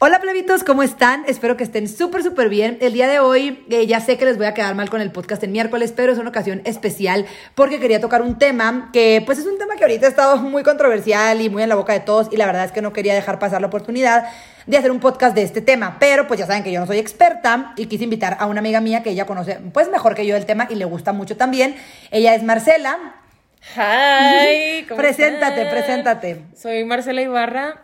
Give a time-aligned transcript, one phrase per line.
[0.00, 1.24] Hola plebitos, ¿cómo están?
[1.28, 2.76] Espero que estén súper, súper bien.
[2.80, 5.10] El día de hoy eh, ya sé que les voy a quedar mal con el
[5.12, 7.24] podcast el miércoles, pero es una ocasión especial
[7.54, 10.62] porque quería tocar un tema que pues es un tema que ahorita ha estado muy
[10.62, 13.14] controversial y muy en la boca de todos y la verdad es que no quería
[13.14, 14.24] dejar pasar la oportunidad
[14.66, 16.98] de hacer un podcast de este tema, pero pues ya saben que yo no soy
[16.98, 20.36] experta y quise invitar a una amiga mía que ella conoce pues mejor que yo
[20.36, 21.76] el tema y le gusta mucho también.
[22.10, 22.98] Ella es Marcela.
[23.76, 25.70] Hi, ¿cómo preséntate, están?
[25.78, 26.42] preséntate.
[26.54, 27.80] Soy Marcela Ibarra.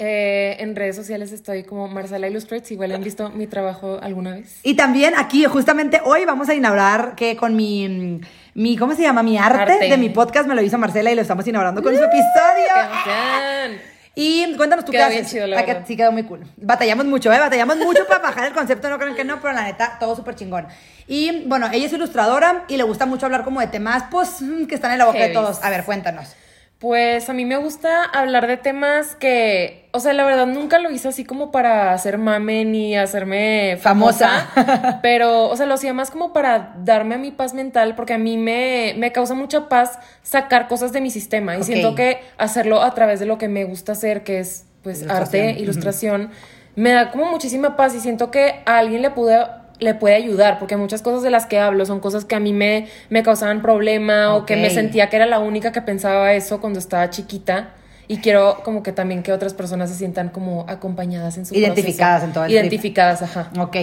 [0.00, 2.70] Eh, en redes sociales estoy como Marcela Illustrates.
[2.70, 4.60] Igual han visto mi trabajo alguna vez.
[4.62, 8.20] Y también aquí, justamente hoy vamos a inaugurar que con mi,
[8.54, 9.22] mi ¿cómo se llama?
[9.24, 9.88] Mi arte, Arte.
[9.88, 12.90] de mi podcast me lo hizo Marcela y lo estamos inaugurando con su ¡Qué episodio.
[12.92, 13.80] emoción!
[14.14, 15.32] Y cuéntanos tú Quedó qué bien haces.
[15.32, 15.86] chido, la que verdad.
[15.86, 16.44] sí, quedó muy cool.
[16.56, 17.38] Batallamos mucho, ¿eh?
[17.38, 20.34] Batallamos mucho para bajar el concepto, no creen que no, pero la neta, todo súper
[20.34, 20.66] chingón.
[21.06, 24.74] Y bueno, ella es ilustradora y le gusta mucho hablar como de temas, pues, que
[24.74, 25.62] están en la boca de todos.
[25.62, 26.34] A ver, cuéntanos.
[26.78, 30.92] Pues a mí me gusta hablar de temas que, o sea, la verdad nunca lo
[30.92, 34.46] hice así como para hacer mame ni hacerme Famosa.
[34.54, 38.14] famosa, pero, o sea, lo hacía más como para darme a mi paz mental, porque
[38.14, 42.20] a mí me, me causa mucha paz sacar cosas de mi sistema y siento que
[42.36, 45.48] hacerlo a través de lo que me gusta hacer, que es pues Ilustración.
[45.48, 46.30] arte, ilustración,
[46.76, 49.36] me da como muchísima paz y siento que a alguien le pude
[49.78, 52.52] le puede ayudar, porque muchas cosas de las que hablo son cosas que a mí
[52.52, 56.60] me, me causaban problema o que me sentía que era la única que pensaba eso
[56.60, 57.70] cuando estaba chiquita.
[58.10, 62.22] Y quiero como que también que otras personas se sientan como acompañadas en su Identificadas
[62.22, 62.26] proceso.
[62.26, 62.60] en todo el trip.
[62.60, 63.50] Identificadas, ajá.
[63.58, 63.76] Ok,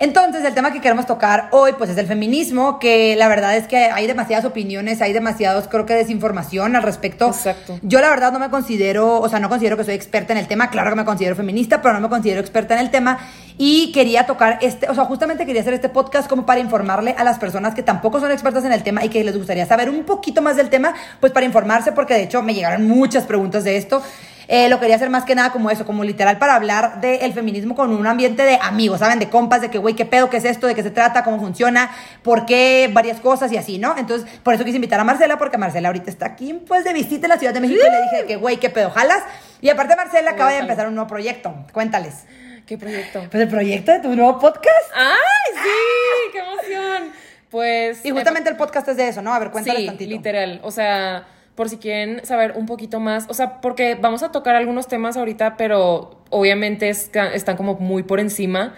[0.00, 3.68] entonces el tema que queremos tocar hoy pues es el feminismo, que la verdad es
[3.68, 7.28] que hay demasiadas opiniones, hay demasiados creo que desinformación al respecto.
[7.28, 7.78] Exacto.
[7.82, 10.48] Yo la verdad no me considero, o sea, no considero que soy experta en el
[10.48, 13.18] tema, claro que me considero feminista, pero no me considero experta en el tema
[13.58, 17.24] y quería tocar este, o sea, justamente quería hacer este podcast como para informarle a
[17.24, 20.04] las personas que tampoco son expertas en el tema y que les gustaría saber un
[20.04, 23.67] poquito más del tema, pues para informarse, porque de hecho me llegaron muchas preguntas de
[23.76, 24.02] esto.
[24.50, 27.74] Eh, lo quería hacer más que nada como eso, como literal para hablar del feminismo
[27.74, 29.18] con un ambiente de amigos, ¿saben?
[29.18, 30.30] De compas, de que, güey, ¿qué pedo?
[30.30, 30.66] ¿Qué es esto?
[30.66, 31.22] ¿De qué se trata?
[31.22, 31.90] ¿Cómo funciona?
[32.22, 32.88] ¿Por qué?
[32.90, 33.94] Varias cosas y así, ¿no?
[33.98, 37.26] Entonces, por eso quise invitar a Marcela, porque Marcela ahorita está aquí, pues, de visita
[37.26, 38.88] en la Ciudad de México y le dije que, güey, ¿qué pedo?
[38.88, 39.22] ¿Jalas?
[39.60, 41.54] Y aparte Marcela acaba de empezar un nuevo proyecto.
[41.74, 42.24] Cuéntales.
[42.64, 43.20] ¿Qué proyecto?
[43.30, 44.90] Pues el proyecto de tu nuevo podcast.
[44.94, 46.32] ¡Ay, sí!
[46.32, 47.12] ¡Qué emoción!
[47.50, 48.04] Pues...
[48.04, 49.34] Y justamente el podcast es de eso, ¿no?
[49.34, 50.10] A ver, cuéntales sí, tantito.
[50.10, 50.60] literal.
[50.62, 51.26] O sea,
[51.58, 53.26] por si quieren saber un poquito más.
[53.28, 58.04] O sea, porque vamos a tocar algunos temas ahorita, pero obviamente está- están como muy
[58.04, 58.74] por encima.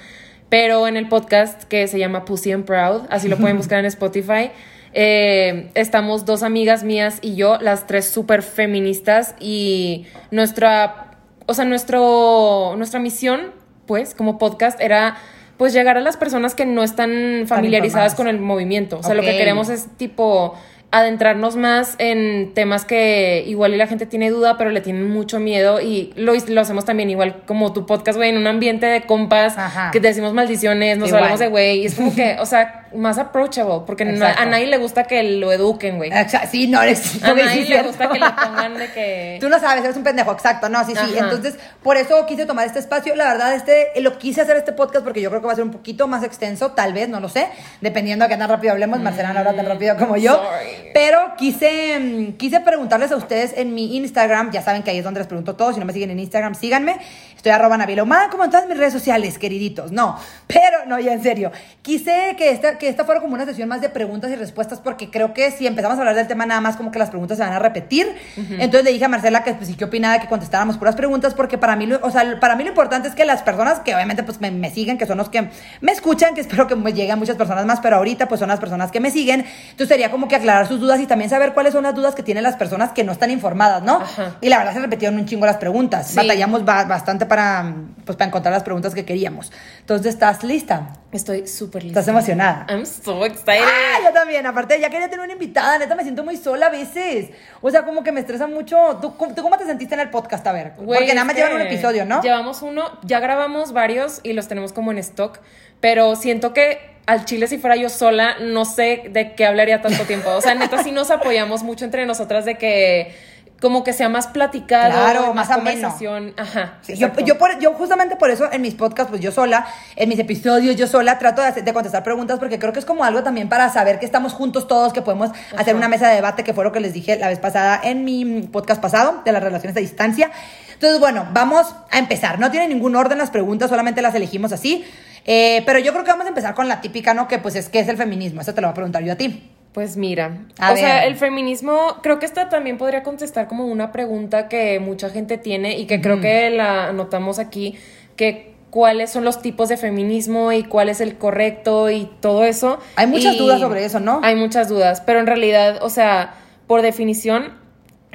[0.49, 3.85] Pero en el podcast que se llama Pussy and Proud, así lo pueden buscar en
[3.85, 4.51] Spotify.
[4.95, 9.35] eh, estamos dos amigas mías y yo, las tres súper feministas.
[9.39, 13.53] Y nuestra, o sea, nuestro, nuestra misión,
[13.87, 15.17] pues, como podcast, era
[15.59, 18.99] pues llegar a las personas que no están familiarizadas con el movimiento.
[18.99, 20.55] O sea, lo que queremos es tipo
[20.93, 25.39] adentrarnos más en temas que igual y la gente tiene duda, pero le tienen mucho
[25.39, 29.03] miedo y lo, lo hacemos también igual como tu podcast, güey, en un ambiente de
[29.03, 29.91] compas Ajá.
[29.93, 31.23] que decimos maldiciones, nos Igual.
[31.23, 34.67] hablamos de güey, y es como que, o sea, más approachable, porque no- a nadie
[34.67, 36.11] le gusta que lo eduquen, güey.
[36.13, 39.39] A Sí, no, eres nadie sí, le gusta que le pongan de que...
[39.41, 41.15] Tú no sabes, eres un pendejo, exacto, no, sí, sí.
[41.17, 43.15] Entonces, por eso quise tomar este espacio.
[43.15, 45.57] La verdad, este, eh, lo quise hacer este podcast porque yo creo que va a
[45.57, 47.49] ser un poquito más extenso, tal vez, no lo sé,
[47.81, 49.01] dependiendo a qué tan rápido hablemos.
[49.01, 50.33] Marcela no habla tan rápido como yo.
[50.33, 50.91] Mm, sorry.
[50.95, 55.05] Pero quise, mm, quise preguntarles a ustedes en mi Instagram, ya saben que ahí es
[55.05, 56.97] donde les pregunto todo, si no me siguen en Instagram, síganme.
[57.37, 59.93] Estoy arroba Nabila Humada, como en todas mis redes sociales, queriditos.
[59.93, 61.51] No, pero no, ya en serio.
[61.83, 65.09] Quise que esta, que esta fuera como una sesión más de preguntas y respuestas, porque
[65.09, 67.45] creo que si empezamos a hablar del tema nada más, como que las preguntas se
[67.45, 68.09] van a repetir.
[68.37, 71.59] Entonces le dije a Marcela que pues sí que opinaba que contestáramos puras preguntas, porque
[71.59, 74.25] para mí, lo, o sea, para mí lo importante es que las personas que obviamente
[74.25, 75.49] pues me, me siguen, que son los que
[75.81, 78.59] me escuchan, que espero que me lleguen muchas personas más, pero ahorita pues son las
[78.59, 79.45] personas que me siguen.
[79.71, 82.23] Entonces sería como que aclarar sus dudas y también saber cuáles son las dudas que
[82.23, 83.97] tienen las personas que no están informadas, ¿no?
[84.01, 84.37] Ajá.
[84.41, 86.09] Y la verdad se repitieron un chingo las preguntas.
[86.09, 86.17] Sí.
[86.17, 87.75] Batallamos ba- bastante para,
[88.07, 89.53] pues, para encontrar las preguntas que queríamos.
[89.81, 90.95] Entonces, ¿estás lista?
[91.13, 92.01] Estoy súper lista.
[92.01, 92.67] ¿Estás emocionada?
[92.69, 93.65] I'm so excited.
[93.65, 94.47] Ah, yo también.
[94.47, 95.77] Aparte, ya quería tener una invitada.
[95.77, 97.31] Neta, me siento muy sola a veces.
[97.61, 98.99] O sea, como que me estresa mucho.
[99.03, 100.47] ¿Tú, cómo- tú cómo te sentiste en el podcast?
[100.47, 100.75] A ver.
[100.77, 102.23] Güey, Porque nada más llevan un episodio, ¿no?
[102.23, 105.41] Llevamos uno, ya grabamos varios y los tenemos como en stock,
[105.81, 110.05] pero siento que al chile si fuera yo sola, no sé de qué hablaría tanto
[110.05, 110.31] tiempo.
[110.31, 113.17] O sea, neta sí nos apoyamos mucho entre nosotras de que
[113.61, 116.33] como que sea más platicado, Claro, más más conversación.
[116.39, 116.79] Ajá.
[116.83, 119.67] Sí, yo, yo, por- yo justamente por eso en mis podcasts, pues yo sola,
[119.97, 122.85] en mis episodios, yo sola trato de, hacer- de contestar preguntas porque creo que es
[122.87, 126.15] como algo también para saber que estamos juntos todos, que podemos hacer una mesa de
[126.15, 129.33] debate, que fue lo que les dije la vez pasada en mi podcast pasado, de
[129.33, 130.31] las relaciones a distancia.
[130.73, 132.39] Entonces, bueno, vamos a empezar.
[132.39, 134.87] No tiene ningún orden las preguntas, solamente las elegimos así.
[135.27, 137.29] Eh, pero yo creo que vamos a empezar con la típica, ¿no?
[137.29, 138.41] Que pues es, ¿qué es el feminismo?
[138.41, 139.51] Eso te lo voy a preguntar yo a ti.
[139.73, 143.93] Pues mira, A o sea, el feminismo, creo que esta también podría contestar como una
[143.93, 147.77] pregunta que mucha gente tiene y que creo que la anotamos aquí,
[148.17, 152.79] que cuáles son los tipos de feminismo y cuál es el correcto y todo eso.
[152.97, 154.21] Hay muchas Y dudas sobre eso, ¿no?
[154.25, 156.35] Hay muchas dudas, pero en realidad, o sea,
[156.67, 157.53] por definición,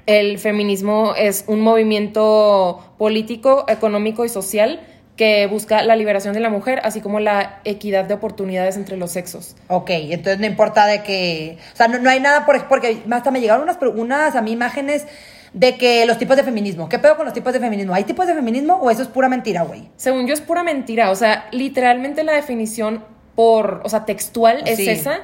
[0.07, 4.81] el feminismo es un movimiento político, económico y social
[5.15, 9.11] que busca la liberación de la mujer, así como la equidad de oportunidades entre los
[9.11, 9.55] sexos.
[9.67, 11.57] Ok, entonces no importa de que.
[11.73, 14.51] O sea, no, no hay nada, por, porque hasta me llegaron unas, unas a mí
[14.51, 15.05] imágenes
[15.53, 16.89] de que los tipos de feminismo.
[16.89, 17.93] ¿Qué pedo con los tipos de feminismo?
[17.93, 19.87] ¿Hay tipos de feminismo o eso es pura mentira, güey?
[19.95, 23.01] Según yo es pura mentira, o sea, literalmente la definición
[23.35, 24.89] por, o sea, textual es Sí.
[24.89, 25.21] esa.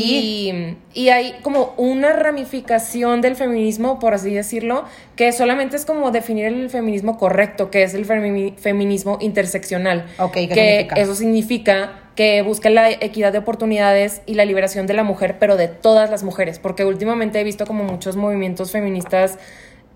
[0.00, 4.84] Y, y hay como una ramificación del feminismo, por así decirlo,
[5.16, 10.06] que solamente es como definir el feminismo correcto, que es el femi- feminismo interseccional.
[10.18, 10.94] Ok, ¿qué que significa?
[11.00, 15.56] eso significa que busca la equidad de oportunidades y la liberación de la mujer, pero
[15.56, 19.38] de todas las mujeres, porque últimamente he visto como muchos movimientos feministas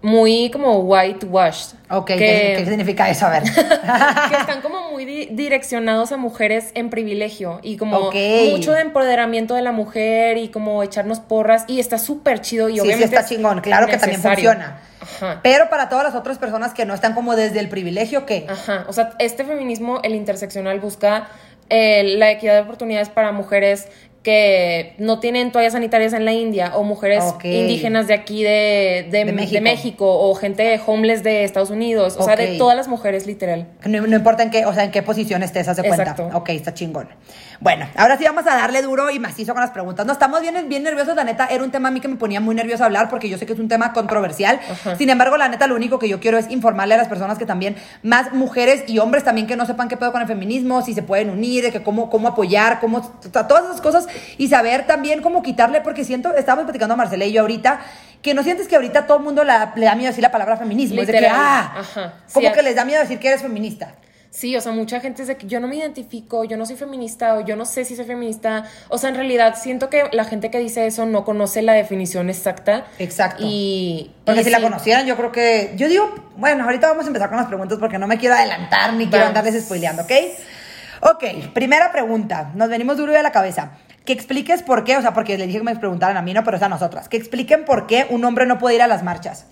[0.03, 1.77] muy como whitewashed.
[1.91, 3.27] Ok, que- ¿qué, qué significa eso?
[3.27, 3.43] A ver.
[4.31, 8.11] que están como muy di- direccionados a mujeres en privilegio y como
[8.51, 12.73] mucho de empoderamiento de la mujer y como echarnos porras y está súper chido y
[12.73, 14.81] Sí, sí obviamente está es chingón, claro que también funciona.
[15.01, 15.41] Ajá.
[15.43, 18.47] Pero para todas las otras personas que no están como desde el privilegio, ¿qué?
[18.49, 21.29] Ajá, o sea, este feminismo, el interseccional, busca
[21.71, 23.89] eh, la equidad de oportunidades para mujeres
[24.23, 29.25] que no tienen toallas sanitarias en la India o mujeres indígenas de aquí de, de,
[29.25, 30.07] De de México.
[30.07, 33.67] O gente homeless de Estados Unidos, o sea, de todas las mujeres literal.
[33.85, 36.03] No, no importa en qué, o sea, en qué posición estés, hace cuenta.
[36.03, 36.31] Exacto.
[36.35, 37.09] Ok, está chingón.
[37.61, 40.05] Bueno, ahora sí vamos a darle duro y macizo con las preguntas.
[40.05, 41.47] No, estamos bien, bien nerviosos, la neta.
[41.47, 43.53] Era un tema a mí que me ponía muy nerviosa hablar porque yo sé que
[43.53, 44.61] es un tema controversial.
[44.99, 47.47] Sin embargo, la neta, lo único que yo quiero es informarle a las personas que
[47.47, 50.93] también, más mujeres y hombres también que no sepan qué pedo con el feminismo, si
[50.93, 55.23] se pueden unir, de que cómo, cómo apoyar, cómo, todas esas cosas y saber también
[55.23, 57.81] cómo quitarle, porque siento, estábamos platicando a Marcela y yo ahorita,
[58.23, 60.57] que no sientes que ahorita todo el mundo la- le da miedo decir la palabra
[60.57, 61.01] feminismo.
[61.01, 62.15] Es de que, ah, Ajá.
[62.33, 63.95] como que les da miedo decir que eres feminista.
[64.31, 66.77] Sí, o sea, mucha gente es de que yo no me identifico, yo no soy
[66.77, 68.65] feminista o yo no sé si soy feminista.
[68.89, 72.31] O sea, en realidad siento que la gente que dice eso no conoce la definición
[72.31, 72.87] exacta.
[72.99, 73.43] Exacto.
[73.47, 74.11] Y.
[74.25, 75.75] Porque y si la conocieran, yo creo que.
[75.77, 78.95] Yo digo, bueno, ahorita vamos a empezar con las preguntas porque no me quiero adelantar
[78.95, 80.13] ni quiero andarles spoileando, ¿ok?
[81.05, 82.53] Ok, primera pregunta.
[82.55, 83.73] Nos venimos duro de la cabeza.
[84.05, 86.45] Que expliques por qué, o sea, porque les dije que me preguntaran a mí, no,
[86.45, 87.09] pero es a nosotras.
[87.09, 89.47] Que expliquen por qué un hombre no puede ir a las marchas.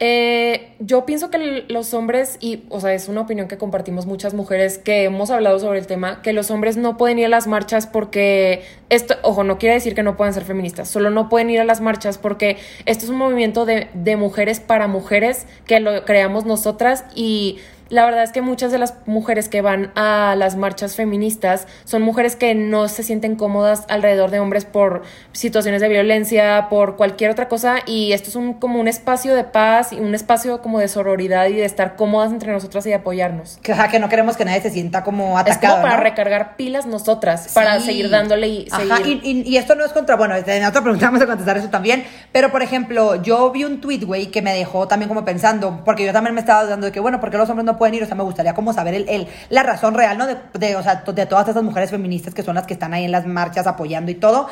[0.00, 4.32] Eh, yo pienso que los hombres, y, o sea, es una opinión que compartimos muchas
[4.32, 7.46] mujeres que hemos hablado sobre el tema, que los hombres no pueden ir a las
[7.46, 11.50] marchas porque esto, ojo, no quiere decir que no puedan ser feministas, solo no pueden
[11.50, 15.78] ir a las marchas porque esto es un movimiento de, de mujeres para mujeres que
[15.78, 20.34] lo creamos nosotras y la verdad es que muchas de las mujeres que van a
[20.36, 25.02] las marchas feministas son mujeres que no se sienten cómodas alrededor de hombres por
[25.32, 29.44] situaciones de violencia, por cualquier otra cosa y esto es un, como un espacio de
[29.44, 32.96] paz y un espacio como de sororidad y de estar cómodas entre nosotras y de
[32.96, 33.58] apoyarnos.
[33.62, 35.74] Que, o sea, que no queremos que nadie se sienta como Es atacado.
[35.74, 36.02] como para ¿no?
[36.02, 37.86] recargar pilas nosotras, para Sí.
[37.86, 38.92] seguir dándole y seguir.
[38.92, 41.56] Ajá, y, y- y esto no es contra, bueno, en otra pregunta vamos a contestar
[41.58, 45.24] eso también, pero por ejemplo, yo vi un tweet, güey, que me dejó también como
[45.24, 47.78] pensando, porque yo también me estaba dando de que, bueno, ¿por qué los hombres no
[47.82, 48.04] pueden ir?
[48.04, 50.28] O sea, me gustaría como saber el, el- la razón real, ¿no?
[50.28, 53.04] De, de, o sea, de todas esas mujeres feministas que son las que están ahí
[53.04, 54.46] en las marchas apoyando y todo.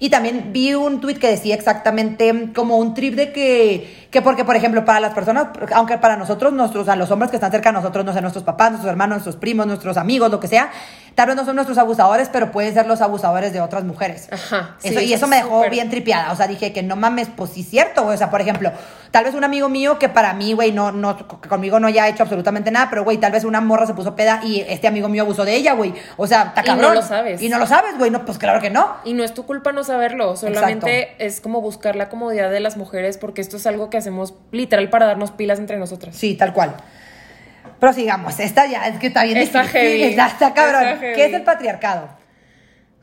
[0.00, 4.44] Y también vi un tweet que decía exactamente como un trip de que, que porque,
[4.44, 7.50] por ejemplo, para las personas, aunque para nosotros, nuestros, o sea, los hombres que están
[7.50, 10.46] cerca de nosotros, no sé, nuestros papás, nuestros hermanos, nuestros primos, nuestros amigos, lo que
[10.46, 10.70] sea,
[11.16, 14.28] tal vez no son nuestros abusadores, pero pueden ser los abusadores de otras mujeres.
[14.30, 16.30] Ajá, sí, Eso, y eso eso es me dejó bien tripiada.
[16.30, 18.14] O sea, dije que no mames, pues sí cierto, güey.
[18.14, 18.70] O sea, por ejemplo,
[19.10, 21.16] tal vez un amigo mío que para mí, güey, no, no,
[21.48, 24.42] conmigo no haya hecho absolutamente nada, pero, güey, tal vez una morra se puso peda
[24.44, 25.92] y este amigo mío abusó de ella, güey.
[26.16, 26.94] O sea, está Y no cabrón.
[26.94, 27.42] lo sabes.
[27.42, 28.12] Y no lo sabes, güey.
[28.12, 28.94] No, pues claro que no.
[29.04, 32.76] Y no es tu culpa no saberlo, solamente es como buscar la comodidad de las
[32.76, 36.16] mujeres porque esto es algo que hacemos literal para darnos pilas entre nosotras.
[36.16, 36.76] Sí, tal cual.
[37.80, 38.38] Prosigamos.
[38.38, 39.80] Esta ya, es que está bien Está difícil.
[39.80, 40.02] heavy.
[40.10, 40.84] Está, está cabrón.
[40.84, 41.14] Está heavy.
[41.16, 42.08] ¿Qué es el patriarcado?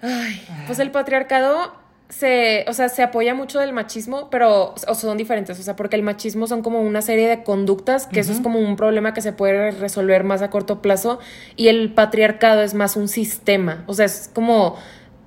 [0.02, 1.82] Ay, pues el patriarcado
[2.12, 5.96] se, o sea, se apoya mucho del machismo, pero o son diferentes, o sea, porque
[5.96, 9.22] el machismo son como una serie de conductas, que eso es como un problema que
[9.22, 11.20] se puede resolver más a corto plazo,
[11.56, 14.76] y el patriarcado es más un sistema, o sea, es como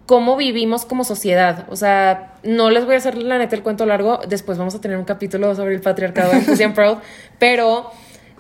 [0.06, 3.86] cómo vivimos como sociedad, o sea, no les voy a hacer la neta el cuento
[3.86, 6.98] largo, después vamos a tener un capítulo sobre el patriarcado en and Proud,
[7.38, 7.90] pero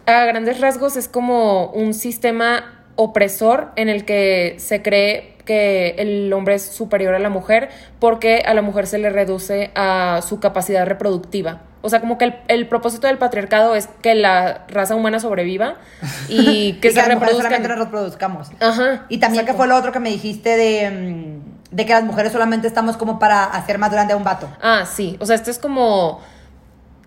[0.06, 6.32] a grandes rasgos es como un sistema opresor en el que se cree que el
[6.32, 7.68] hombre es superior a la mujer
[7.98, 11.62] porque a la mujer se le reduce a su capacidad reproductiva.
[11.82, 15.76] O sea, como que el, el propósito del patriarcado es que la raza humana sobreviva
[16.30, 17.62] y que Y se solamente reproduzcan.
[17.62, 18.50] nos reproduzcamos.
[18.60, 19.04] Ajá.
[19.10, 19.46] Y también, exacto.
[19.46, 22.96] ¿qué fue lo otro que me dijiste de, mm, De que las mujeres solamente estamos
[22.96, 24.48] como para hacer más grande a un vato.
[24.62, 25.16] Ah, sí.
[25.20, 26.20] O sea, esto es como.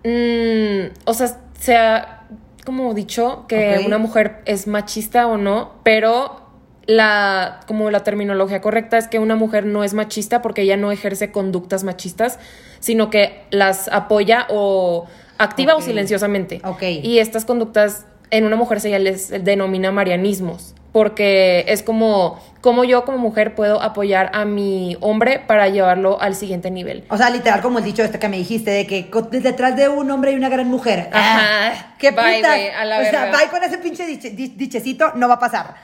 [0.04, 2.22] mm, o sea, se ha
[2.64, 6.42] como dicho que una mujer es machista o no, pero
[6.86, 10.92] la como la terminología correcta es que una mujer no es machista porque ella no
[10.92, 12.38] ejerce conductas machistas,
[12.80, 15.06] sino que las apoya o
[15.38, 16.60] activa o silenciosamente.
[16.62, 16.82] Ok.
[17.02, 23.04] Y estas conductas en una mujer se les denomina marianismos, porque es como como yo
[23.04, 27.04] como mujer puedo apoyar a mi hombre para llevarlo al siguiente nivel.
[27.08, 30.10] O sea, literal como el dicho este que me dijiste, de que detrás de un
[30.10, 31.08] hombre hay una gran mujer.
[31.12, 31.38] Ajá.
[31.40, 35.12] Ah, ¡Qué Bye, güey, a la o sea, bye con ese pinche diche- di- dichecito,
[35.14, 35.76] no va a pasar.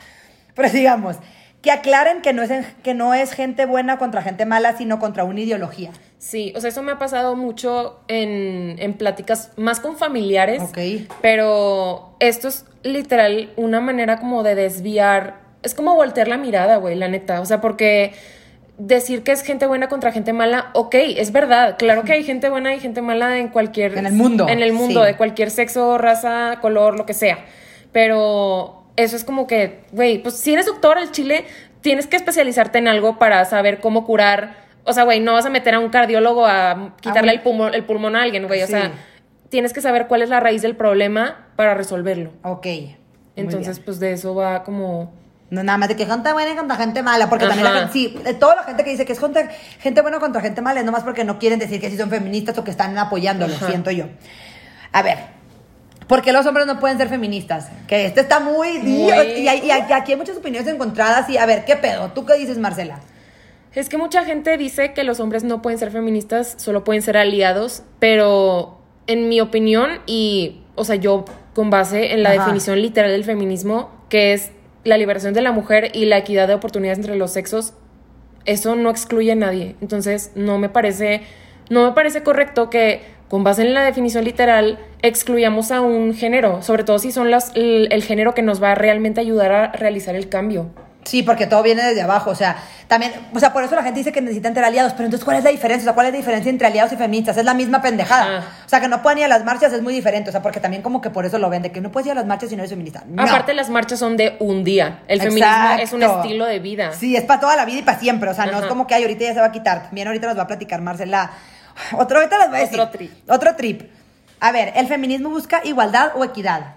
[0.53, 1.17] Pero sigamos.
[1.65, 2.51] Que aclaren que no, es,
[2.83, 5.93] que no es gente buena contra gente mala, sino contra una ideología.
[6.19, 10.63] Sí, o sea, eso me ha pasado mucho en, en pláticas más con familiares.
[10.63, 10.79] Ok.
[11.23, 15.39] Pero esto es literal una manera como de desviar.
[15.63, 17.41] Es como voltear la mirada, güey, la neta.
[17.41, 18.13] O sea, porque
[18.77, 21.77] decir que es gente buena contra gente mala, ok, es verdad.
[21.79, 23.97] Claro que hay gente buena y gente mala en cualquier.
[23.97, 25.07] En el mundo, En el mundo, sí.
[25.07, 27.39] de cualquier sexo, raza, color, lo que sea.
[27.91, 31.45] Pero eso es como que, güey, pues si eres doctor al chile,
[31.81, 34.65] tienes que especializarte en algo para saber cómo curar.
[34.85, 37.85] O sea, güey, no vas a meter a un cardiólogo a quitarle el, pulmón, el
[37.85, 38.63] pulmón a alguien, güey.
[38.63, 38.93] O sea,
[39.49, 42.33] tienes que saber cuál es la raíz del problema para resolverlo.
[42.43, 42.67] Ok.
[42.67, 42.97] muy
[43.37, 43.85] Entonces, bien.
[43.85, 45.13] pues de eso va como...
[45.51, 47.93] No, nada más de que gente buena y contra gente mala, porque también la gente,
[47.93, 49.49] sí, toda la gente que dice que es contra,
[49.79, 52.57] gente buena contra gente mala es nomás porque no quieren decir que sí son feministas
[52.59, 53.67] o que están apoyándolo, Ajá.
[53.67, 54.07] siento yo.
[54.91, 55.19] A ver,
[56.07, 57.69] ¿por qué los hombres no pueden ser feministas?
[57.87, 58.79] Que este está muy...
[58.79, 61.77] Muy- Y, hay- y hay- y aquí hay muchas opiniones encontradas y a ver, ¿qué
[61.77, 62.11] pedo?
[62.15, 63.01] ¿Tú qué dices, Marcela?
[63.75, 67.17] Es que mucha gente dice que los hombres no pueden ser feministas, solo pueden ser
[67.17, 72.39] aliados, pero en mi opinión y, o sea, yo con base en la Ajá.
[72.41, 74.53] definición literal del feminismo, que es
[74.85, 77.73] la liberación de la mujer y la equidad de oportunidades entre los sexos,
[78.45, 79.75] eso no excluye a nadie.
[79.81, 81.23] Entonces, no me parece,
[81.71, 86.63] no me parece correcto que con base en la definición literal excluyamos a un género,
[86.63, 89.73] sobre todo si son las, el, el género que nos va a realmente ayudar a
[89.73, 90.71] realizar el cambio.
[91.05, 92.57] Sí, porque todo viene desde abajo, o sea,
[92.89, 95.37] también, o sea, por eso la gente dice que necesitan ser aliados, pero entonces, ¿cuál
[95.37, 95.85] es la diferencia?
[95.85, 97.37] O sea, ¿cuál es la diferencia entre aliados y feministas?
[97.37, 98.45] Es la misma pendejada.
[98.65, 100.61] O sea, que no puedan ir a las marchas es muy diferente, o sea, porque
[100.61, 102.49] también como que por eso lo ven, de que no puedes ir a las marchas
[102.49, 103.05] si no eres feminista.
[103.07, 103.23] No.
[103.23, 105.03] Aparte, las marchas son de un día.
[105.07, 106.93] El feminismo es un estilo de vida.
[106.93, 108.95] Sí, es para toda la vida y para siempre, o sea, no es como que
[108.95, 109.85] ay, ahorita ya se va a quitar.
[109.85, 111.31] También ahorita nos va a platicar Marcela.
[111.99, 112.81] Otro, ahorita les voy a decir.
[112.81, 113.13] Otro trip.
[113.31, 113.83] Otro trip.
[114.41, 116.75] A ver, ¿el feminismo busca igualdad o equidad?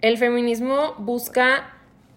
[0.00, 1.70] El feminismo busca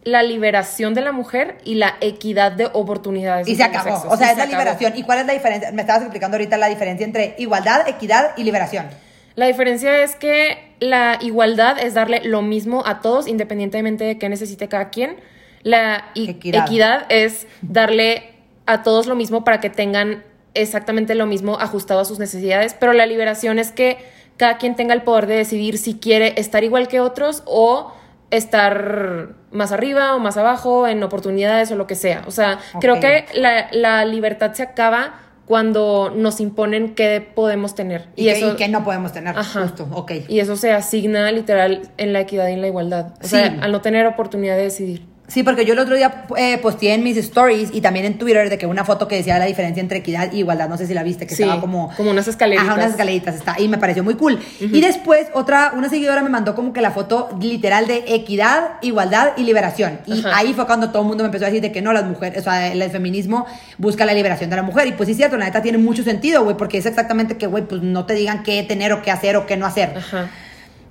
[0.04, 3.48] la liberación de la mujer y la equidad de oportunidades.
[3.48, 3.96] Y se acabó.
[3.96, 4.14] sexos.
[4.14, 4.60] O sea, Y es se la acabó.
[4.60, 4.94] liberación.
[4.96, 5.72] ¿Y cuál es la diferencia?
[5.72, 8.88] Me estabas explicando ahorita la diferencia entre igualdad, equidad y liberación.
[9.36, 14.28] La diferencia es que la igualdad es darle lo mismo a todos, independientemente de qué
[14.28, 15.18] necesite cada quien.
[15.64, 17.06] La equidad.
[17.10, 18.34] es darle
[18.66, 20.24] a todos lo mismo para que tengan
[20.54, 23.98] exactamente lo mismo ajustado a sus necesidades, pero la liberación es que
[24.38, 27.94] cada quien tenga el poder de decidir si quiere estar igual que otros o
[28.32, 32.24] estar más arriba o más abajo en oportunidades o lo que sea.
[32.28, 38.08] O sea, creo que la, la libertad se acaba cuando nos imponen qué podemos tener.
[38.16, 39.38] Y, que, y que no podemos tener.
[39.38, 39.64] Ajá.
[39.64, 40.12] Justo, ok.
[40.30, 43.14] Y eso se asigna literal en la equidad y en la igualdad.
[43.22, 43.32] O Sí.
[43.36, 45.11] sea, al no tener oportunidad de decidir.
[45.32, 48.50] Sí, porque yo el otro día eh, posteé en mis stories y también en Twitter
[48.50, 50.94] de que una foto que decía la diferencia entre equidad y igualdad, no sé si
[50.94, 51.90] la viste, que Sí, estaba como...
[51.96, 52.68] como unas escaleritas.
[52.68, 54.40] Ajá, unas escaleritas, está, y me pareció muy cool.
[54.60, 59.32] Y después otra, una seguidora me mandó como que la foto literal de equidad, igualdad
[59.38, 60.02] y liberación.
[60.06, 62.04] Y ahí fue cuando todo el mundo me empezó a decir de que no, las
[62.04, 63.46] mujeres, o sea, el feminismo
[63.78, 64.88] busca la liberación de la mujer.
[64.88, 67.48] Y pues sí es cierto, la neta tiene mucho sentido, güey, porque es exactamente que,
[67.48, 69.94] güey, pues no te digan qué tener o qué hacer o qué no hacer.
[69.98, 70.30] Ajá.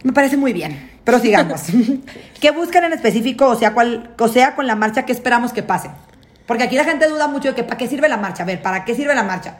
[0.02, 1.62] Me parece muy bien, pero sigamos.
[2.40, 5.62] ¿Qué buscan en específico, o sea, cuál, o sea, con la marcha, qué esperamos que
[5.62, 5.90] pase?
[6.46, 8.42] Porque aquí la gente duda mucho de que para qué sirve la marcha.
[8.42, 9.58] A ver, ¿para qué sirve la marcha?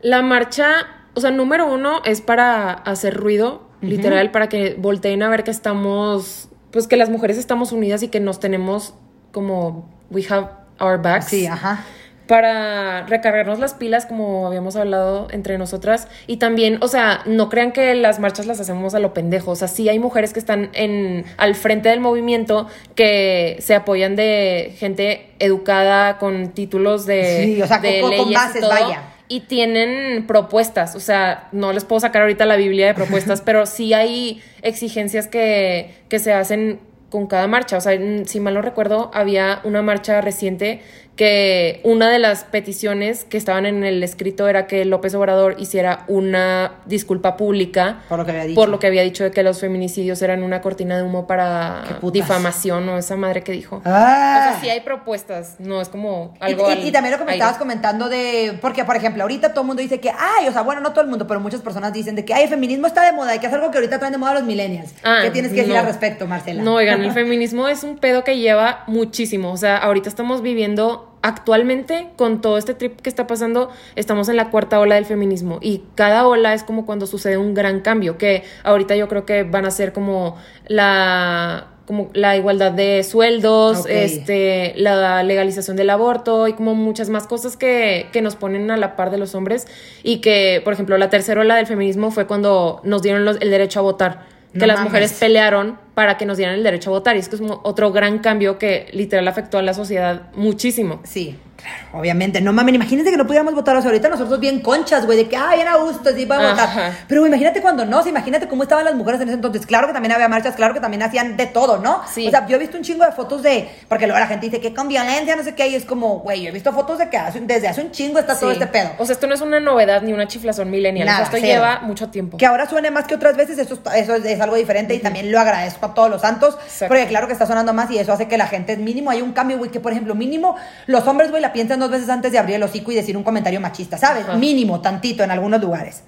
[0.00, 5.28] La marcha, o sea, número uno es para hacer ruido, literal, para que volteen a
[5.28, 8.94] ver que estamos, pues que las mujeres estamos unidas y que nos tenemos
[9.30, 10.48] como we have
[10.80, 11.26] our backs.
[11.26, 11.84] Sí, ajá.
[12.26, 16.08] Para recargarnos las pilas, como habíamos hablado entre nosotras.
[16.26, 19.50] Y también, o sea, no crean que las marchas las hacemos a lo pendejo.
[19.50, 24.16] O sea, sí hay mujeres que están en, al frente del movimiento que se apoyan
[24.16, 28.60] de gente educada con títulos de, Sí, o sea, de con- con leyes y bases,
[28.60, 29.02] todo, vaya.
[29.28, 30.94] Y tienen propuestas.
[30.94, 35.26] O sea, no les puedo sacar ahorita la Biblia de propuestas, pero sí hay exigencias
[35.26, 37.76] que, que se hacen con cada marcha.
[37.76, 40.80] O sea, si mal no recuerdo, había una marcha reciente
[41.16, 46.04] que una de las peticiones que estaban en el escrito era que López Obrador hiciera
[46.08, 48.54] una disculpa pública Por lo que había dicho.
[48.60, 51.84] por lo que había dicho de que los feminicidios eran una cortina de humo para
[52.12, 53.82] difamación o esa madre que dijo.
[53.84, 54.46] Ah.
[54.48, 57.18] O sea, sí hay propuestas, no es como Y- algo y, al y también lo
[57.18, 57.42] que me aire.
[57.42, 60.62] estabas comentando de, porque por ejemplo, ahorita todo el mundo dice que, ay, o sea,
[60.62, 63.04] bueno, no todo el mundo, pero muchas personas dicen de que, ay, el feminismo está
[63.04, 64.92] de moda y que es algo que ahorita traen de moda los millennials.
[65.04, 66.62] Ah, ¿Qué tienes que decir al respecto, Marcela?
[66.62, 69.52] No, oigan, el feminismo es un pedo que lleva muchísimo.
[69.52, 74.36] O sea, ahorita estamos viviendo actualmente con todo este trip que está pasando, estamos en
[74.36, 75.58] la cuarta ola del feminismo.
[75.62, 79.44] Y cada ola es como cuando sucede un gran cambio, que ahorita yo creo que
[79.44, 80.36] van a ser como
[80.66, 87.26] la como la igualdad de sueldos, este, la legalización del aborto y como muchas más
[87.26, 89.66] cosas que, que nos ponen a la par de los hombres.
[90.04, 93.50] Y que, por ejemplo, la tercera ola del feminismo fue cuando nos dieron los- el
[93.50, 94.20] derecho a votar,
[94.52, 94.90] que No las mames.
[94.92, 97.92] mujeres pelearon para que nos dieran el derecho a votar y es que es otro
[97.92, 101.00] gran cambio que literal afectó a la sociedad muchísimo.
[101.04, 102.40] Sí, claro, obviamente.
[102.40, 103.76] No mames, imagínate que no pudiéramos votar.
[103.76, 106.50] O sea, ahorita nosotros bien conchas, güey, de que, ay, bien a gusto, sí, para
[106.50, 106.92] votar.
[107.08, 109.64] Pero güey, imagínate cuando no, o sea, imagínate cómo estaban las mujeres en ese entonces.
[109.66, 112.02] Claro que también había marchas, claro que también hacían de todo, ¿no?
[112.12, 112.26] Sí.
[112.26, 114.60] O sea, yo he visto un chingo de fotos de, porque luego la gente dice
[114.60, 117.08] que con violencia, no sé qué, y es como, güey, yo he visto fotos de
[117.08, 118.90] que hace- desde hace un chingo está todo este pedo.
[118.98, 120.70] O sea, esto no es una novedad ni una chiflazón
[121.16, 121.46] sea, esto cero.
[121.46, 122.36] lleva mucho tiempo.
[122.38, 125.30] Que ahora suene más que otras veces, eso, eso es, es algo diferente y también
[125.30, 126.54] lo agradezco a todos los santos.
[126.64, 126.88] Exacto.
[126.88, 129.32] Porque claro que está sonando más y eso hace que la gente, mínimo, hay un
[129.32, 132.38] cambio, güey, que por ejemplo, mínimo, los hombres, güey, la piensan dos veces antes de
[132.38, 134.24] abrir el hocico y decir un comentario machista, ¿sabes?
[134.24, 134.36] Ajá.
[134.36, 136.02] Mínimo, tantito en algunos lugares.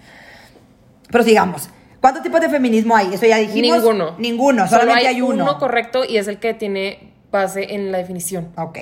[1.11, 1.69] Pero sigamos.
[2.01, 3.15] ¿Cuántos tipos de feminismo hay?
[3.15, 3.79] Eso ya dijimos.
[3.79, 4.15] Ninguno.
[4.19, 5.45] Ninguno, Solo solamente hay, uno.
[5.45, 8.49] uno correcto y es el que tiene base en la definición.
[8.57, 8.79] Ok.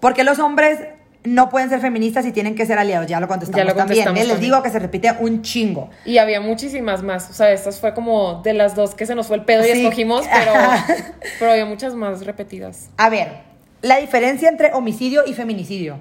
[0.00, 0.80] Porque los hombres
[1.24, 3.06] no pueden ser feministas y tienen que ser aliados.
[3.08, 4.04] Ya lo contestamos, Ya lo también.
[4.04, 4.22] contestamos ¿eh?
[4.24, 4.50] Les también.
[4.50, 5.90] digo que se repite un chingo.
[6.04, 7.30] Y había muchísimas más.
[7.30, 9.72] O sea, estas fue como de las dos que se nos fue el pedo y
[9.72, 9.80] Sí.
[9.80, 10.52] escogimos, pero,
[11.38, 12.90] pero había muchas más repetidas.
[12.96, 13.42] A ver,
[13.82, 16.00] la diferencia entre homicidio y feminicidio.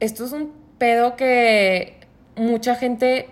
[0.00, 1.94] Esto es un pedo que
[2.36, 3.28] mucha gente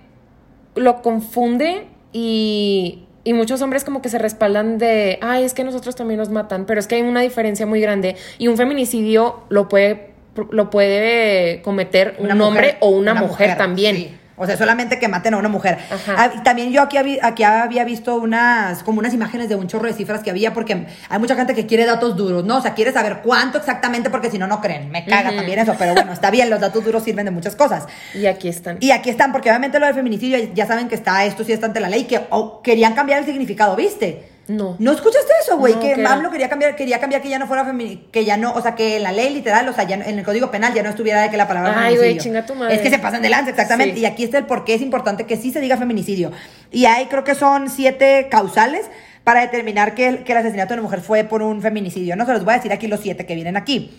[0.74, 5.94] lo confunde y, y muchos hombres como que se respaldan de, ay, es que nosotros
[5.96, 9.68] también nos matan, pero es que hay una diferencia muy grande y un feminicidio lo
[9.68, 10.10] puede,
[10.50, 13.96] lo puede cometer un mujer- hombre o una, mujer, también.
[13.96, 14.16] sí.
[14.36, 15.78] O sea, solamente que maten a una mujer.
[15.90, 16.14] Ajá.
[16.16, 19.86] Ah, también yo aquí, habí- aquí había visto unas, como unas imágenes de un chorro
[19.86, 22.58] de cifras que había, porque hay mucha gente que quiere datos duros, ¿no?
[22.58, 24.90] O sea, quiere saber cuánto exactamente, porque si no, no creen.
[24.90, 27.86] Me caga también eso, pero bueno, está bien, los datos duros sirven de muchas cosas.
[28.14, 28.76] Y aquí están.
[28.80, 31.66] Y aquí están, porque obviamente lo del feminicidio, ya saben que está, esto sí está
[31.66, 34.28] ante la ley, que oh, querían cambiar el significado, ¿viste?
[34.48, 34.76] No.
[34.78, 35.74] ¿No escuchaste eso, güey?
[35.74, 36.04] No, que.
[36.06, 38.74] AMLO quería cambiar, quería cambiar que ya no fuera feminicidio, que ya no, o sea,
[38.76, 40.90] que en la ley literal, o sea, ya no- en el Código Penal ya no
[40.90, 42.74] estuviera de que la palabra Ay, güey, chinga tu madre.
[42.76, 43.96] Es que se pasan de lanza, exactamente.
[43.96, 44.02] Sí.
[44.02, 46.30] Y aquí está el por qué es importante que sí se diga feminicidio.
[46.70, 48.86] Y hay, creo que son siete causales
[49.24, 52.14] para determinar que el, que el asesinato de una mujer fue por un feminicidio.
[52.14, 53.98] No se los voy a decir aquí los siete que vienen aquí.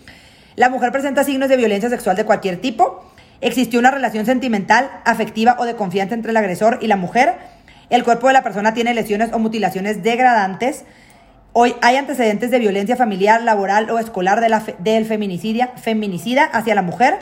[0.56, 3.04] La mujer presenta signos de violencia sexual de cualquier tipo.
[3.42, 7.34] Existió una relación sentimental, afectiva o de confianza entre el agresor y la mujer.
[7.90, 10.84] El cuerpo de la persona tiene lesiones o mutilaciones degradantes.
[11.54, 16.44] Hoy hay antecedentes de violencia familiar, laboral o escolar de la fe- del feminicidia, feminicida
[16.44, 17.18] hacia la mujer.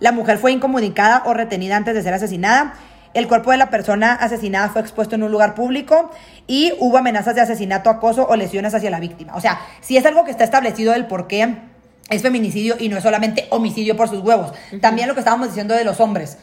[0.00, 2.74] La mujer fue incomunicada o retenida antes de ser asesinada.
[3.14, 6.10] El cuerpo de la persona asesinada fue expuesto en un lugar público
[6.46, 9.34] y hubo amenazas de asesinato, acoso o lesiones hacia la víctima.
[9.36, 11.54] O sea, si es algo que está establecido del por qué
[12.10, 14.52] es feminicidio y no es solamente homicidio por sus huevos.
[14.80, 16.38] También lo que estábamos diciendo de los hombres.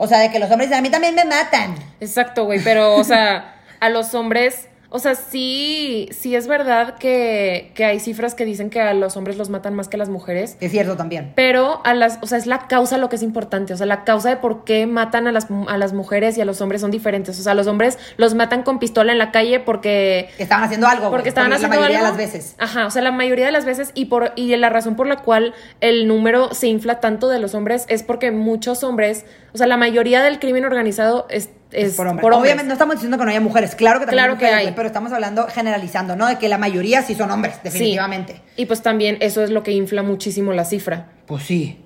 [0.00, 1.74] O sea, de que los hombres a mí también me matan.
[2.00, 7.72] Exacto, güey, pero, o sea, a los hombres, o sea, sí, sí es verdad que,
[7.74, 10.08] que hay cifras que dicen que a los hombres los matan más que a las
[10.08, 11.32] mujeres, Es cierto también.
[11.36, 14.04] pero a las, o sea, es la causa lo que es importante, o sea, la
[14.04, 16.90] causa de por qué matan a las, a las mujeres y a los hombres son
[16.90, 20.30] diferentes, o sea, los hombres los matan con pistola en la calle porque...
[20.36, 21.10] Que estaban haciendo algo.
[21.10, 22.16] Porque estaban haciendo La mayoría algo.
[22.16, 22.54] de las veces.
[22.58, 25.16] Ajá, o sea, la mayoría de las veces y por y la razón por la
[25.16, 29.66] cual el número se infla tanto de los hombres es porque muchos hombres, o sea,
[29.66, 32.22] la mayoría del crimen organizado es, es, Es por hombres.
[32.22, 32.46] por hombres.
[32.50, 34.58] Obviamente no estamos diciendo que no haya mujeres, claro que también Claro hay que mujeres,
[34.60, 34.64] hay.
[34.66, 36.26] güey, pero estamos hablando generalizando, ¿no?
[36.26, 38.34] De que la mayoría sí son hombres, definitivamente.
[38.34, 38.62] Sí.
[38.62, 41.08] Y pues también eso es lo que infla muchísimo la cifra.
[41.26, 41.84] Pues sí.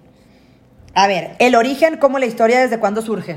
[0.94, 3.36] A ver, el origen, ¿cómo la historia desde cuándo surge?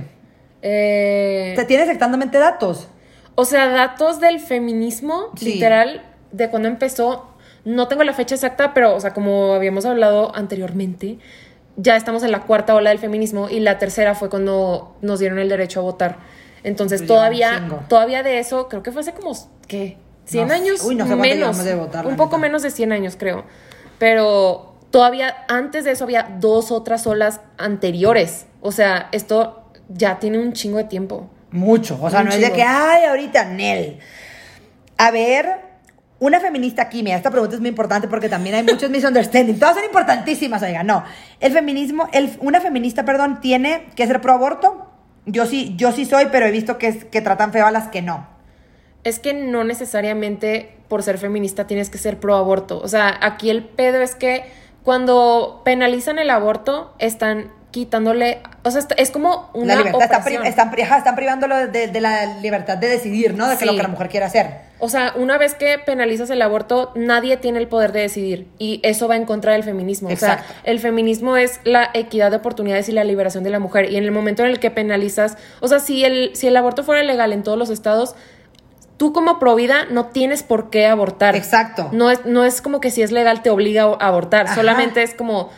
[0.62, 2.90] Eh, ¿Te tienes exactamente datos?
[3.38, 5.46] o sea, datos del feminismo, Sí.
[5.56, 10.34] literal, de cuando empezó, no tengo la fecha exacta, pero, o sea, como habíamos hablado
[10.36, 11.18] anteriormente,
[11.78, 15.40] ya estamos en la cuarta ola del feminismo y la tercera fue cuando nos dieron
[15.40, 16.18] el derecho a votar.
[16.64, 19.34] Entonces, Pues todavía, todavía de eso, creo que fue hace como,
[19.68, 19.98] ¿qué?
[20.26, 20.60] 100 No sé.
[20.62, 22.48] años Uy, no sé menos, de votar, un poco neta.
[22.48, 23.44] menos de 100 años, creo.
[24.00, 28.48] Pero todavía antes de eso había dos otras olas anteriores.
[28.62, 31.30] O sea, esto ya tiene un chingo de tiempo.
[31.52, 32.00] Mucho.
[32.02, 34.00] O sea, Un no es de que, ay, ahorita, Nel.
[34.98, 35.46] A ver,
[36.26, 39.60] Una feminista aquí, mira, esta pregunta es muy importante porque también hay muchos misunderstandings.
[39.60, 41.04] Todas son importantísimas, oiga, no.
[41.40, 44.90] El feminismo, el, una feminista, perdón, tiene que ser pro aborto.
[45.28, 47.90] Yo sí, yo sí soy, pero he visto que, es- que tratan feo a las
[47.90, 48.28] que no.
[49.04, 52.80] Es que no necesariamente por ser feminista tienes que ser pro aborto.
[52.80, 54.46] O sea, aquí el pedo es que
[54.84, 58.42] cuando penalizan el aborto, están quitándole.
[58.64, 59.76] O sea, es como una.
[59.76, 60.46] la libertad, opresión.
[60.46, 63.48] están, pri- ajá, están privándolo de, de la libertad de decidir, ¿no?
[63.48, 63.66] De que Sí.
[63.66, 64.65] lo que la mujer quiere hacer.
[64.80, 68.48] O sea, una vez que penalizas el aborto, nadie tiene el poder de decidir.
[68.60, 70.10] Y eso va en contra del feminismo.
[70.10, 73.92] O sea, el feminismo es la equidad de oportunidades y la liberación de la mujer.
[73.92, 75.38] Y en el momento en el que penalizas.
[75.62, 78.16] O sea, si el, si el aborto fuera legal en todos los estados.
[78.98, 81.36] Tú como provida no tienes por qué abortar.
[81.36, 81.90] Exacto.
[81.92, 84.46] No es, no es como que si es legal te obliga a abortar.
[84.46, 84.56] Ajá.
[84.56, 85.50] Solamente es como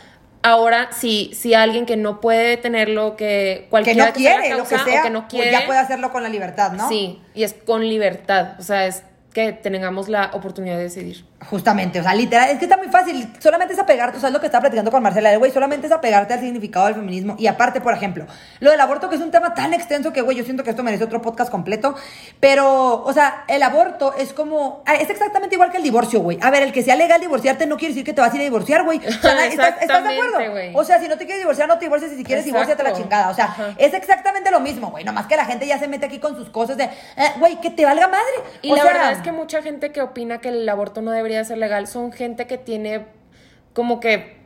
[0.42, 4.56] ahora si, si alguien que no puede tenerlo, que Que cualquiera no sea la quiere,
[4.56, 6.88] lo que sea, o que no pues quiere, ya puede hacerlo con la libertad, ¿no?
[6.88, 8.52] Sí, y es con libertad.
[8.58, 11.24] O sea, es que tengamos la oportunidad de decidir.
[11.46, 14.32] Justamente, o sea, literal, es que está muy fácil, solamente es apegarte, o sea, es
[14.32, 17.36] lo que estaba platicando con Marcela, güey, solamente es apegarte al significado del feminismo.
[17.38, 18.26] Y aparte, por ejemplo,
[18.58, 20.82] lo del aborto, que es un tema tan extenso que, güey, yo siento que esto
[20.82, 21.94] merece otro podcast completo,
[22.40, 26.38] pero, o sea, el aborto es como, ah, es exactamente igual que el divorcio, güey.
[26.42, 28.40] A ver, el que sea legal divorciarte no quiere decir que te vas a ir
[28.42, 28.98] a divorciar, güey.
[28.98, 30.38] O sea, ¿estás, estás de acuerdo?
[30.74, 32.66] O sea, si no te quieres divorciar, no te divorcies, y si quieres, Exacto.
[32.66, 33.30] divórciate la chingada.
[33.30, 33.74] O sea, Ajá.
[33.78, 36.50] es exactamente lo mismo, güey, nomás que la gente ya se mete aquí con sus
[36.50, 36.90] cosas de, eh,
[37.38, 38.24] güey, que te valga madre.
[38.62, 41.12] Y O la sea, verdad es que mucha gente que opina que el aborto no
[41.28, 43.06] debería ser legal son gente que tiene
[43.72, 44.36] como que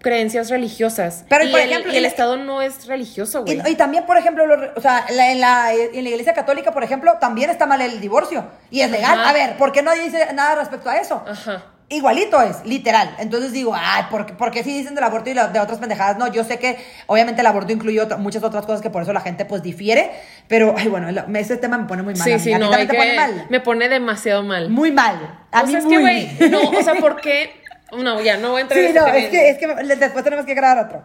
[0.00, 1.24] creencias religiosas.
[1.28, 3.60] Pero, y, por el, ejemplo, y el Estado no es religioso, güey.
[3.66, 6.70] Y, y también, por ejemplo, lo- o sea, la- en, la, en la iglesia católica,
[6.72, 8.46] por ejemplo, también está mal el divorcio.
[8.70, 9.18] Y es legal.
[9.18, 9.30] Ajá.
[9.30, 11.22] A ver, ¿por qué nadie dice nada respecto a eso?
[11.26, 11.64] Ajá.
[11.90, 13.14] Igualito es, literal.
[13.18, 15.78] Entonces digo, ay, ¿por, qué- por qué si dicen del aborto y la- de otras
[15.78, 16.18] pendejadas?
[16.18, 19.12] No, yo sé que obviamente el aborto incluye otra- muchas otras cosas que por eso
[19.14, 20.10] la gente pues difiere.
[20.48, 22.20] Pero, ay, bueno, ese tema me pone muy mal.
[22.20, 22.38] a Sí, mí.
[22.40, 23.46] sí, ¿A ti no, también te pone mal?
[23.48, 24.68] me pone demasiado mal.
[24.68, 25.38] Muy mal.
[25.50, 27.52] A o mí sea, es muy que, güey, no, o sea, ¿por qué?
[27.96, 30.22] No, ya, no voy a entrar en Sí, ese no, es que, es que después
[30.22, 31.02] tenemos que grabar otro.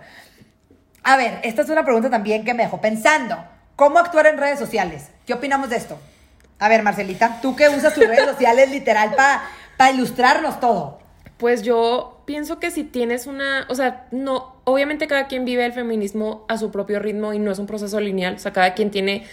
[1.04, 3.42] A ver, esta es una pregunta también que me dejó pensando.
[3.78, 5.08] ¿Cómo actuar en redes sociales?
[5.26, 5.98] ¿Qué opinamos de esto?
[6.60, 9.44] A ver, Marcelita, tú que usas tus redes sociales literal para
[9.92, 11.00] ilustrarnos todo.
[11.38, 15.74] Pues yo pienso que si tienes una, o sea, no, obviamente cada quien vive el
[15.74, 18.92] feminismo a su propio ritmo y no es un proceso lineal, o sea, cada quien
[18.92, 19.26] tiene,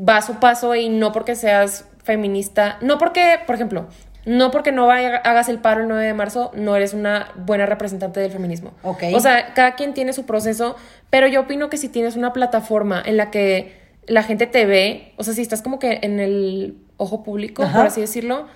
[0.00, 3.88] va a su paso y no porque seas feminista, no porque, por ejemplo,
[4.24, 7.66] no porque no vaya- hagas el paro el 9 de marzo, no eres una buena
[7.66, 8.72] representante del feminismo.
[8.82, 9.04] Ok.
[9.14, 10.76] O sea, cada quien tiene su proceso,
[11.10, 15.12] pero yo opino que si tienes una plataforma en la que la gente te ve,
[15.16, 17.78] o sea, si estás como que en el ojo público, Ajá.
[17.78, 18.46] por así decirlo,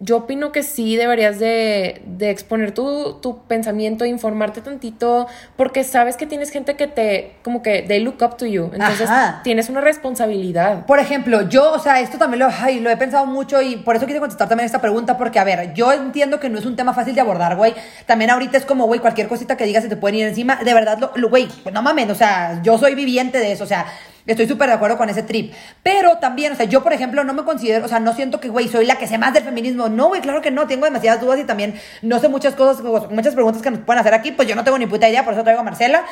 [0.00, 6.16] yo opino que sí deberías de, de exponer tu, tu pensamiento, informarte tantito, porque sabes
[6.16, 8.70] que tienes gente que te, como que, they look up to you.
[8.72, 9.40] Entonces, Ajá.
[9.44, 10.84] tienes una responsabilidad.
[10.86, 13.94] Por ejemplo, yo, o sea, esto también lo, ay, lo he pensado mucho y por
[13.94, 16.74] eso quise contestar también esta pregunta, porque, a ver, yo entiendo que no es un
[16.74, 17.72] tema fácil de abordar, güey.
[18.06, 20.56] También ahorita es como, güey, cualquier cosita que digas se te pueden ir encima.
[20.56, 20.98] De verdad,
[21.30, 23.86] güey, pues no mames, o sea, yo soy viviente de eso, o sea,
[24.26, 25.52] estoy súper de acuerdo con ese trip.
[25.82, 28.48] Pero también, o sea, yo, por ejemplo, no me considero, o sea, no siento que,
[28.48, 29.88] güey, soy la que sé más del feminismo.
[29.88, 33.34] No, güey, claro que no, tengo demasiadas dudas y también no sé muchas cosas, muchas
[33.34, 35.42] preguntas que nos pueden hacer aquí, pues yo no tengo ni puta idea, por eso
[35.42, 36.04] traigo a Marcela.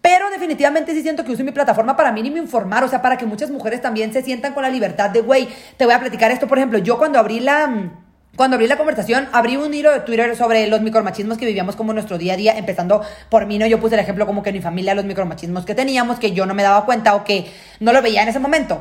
[0.00, 3.26] Pero definitivamente sí siento que uso mi plataforma para mínimo informar, o sea, para que
[3.26, 6.48] muchas mujeres también se sientan con la libertad de, güey, te voy a platicar esto,
[6.48, 7.90] por ejemplo, yo cuando abrí la...
[8.36, 11.92] Cuando abrí la conversación, abrí un hilo de Twitter sobre los micromachismos que vivíamos como
[11.92, 13.66] nuestro día a día, empezando por mí, ¿no?
[13.66, 16.46] Yo puse el ejemplo como que en mi familia los micromachismos que teníamos, que yo
[16.46, 18.80] no me daba cuenta o que no lo veía en ese momento.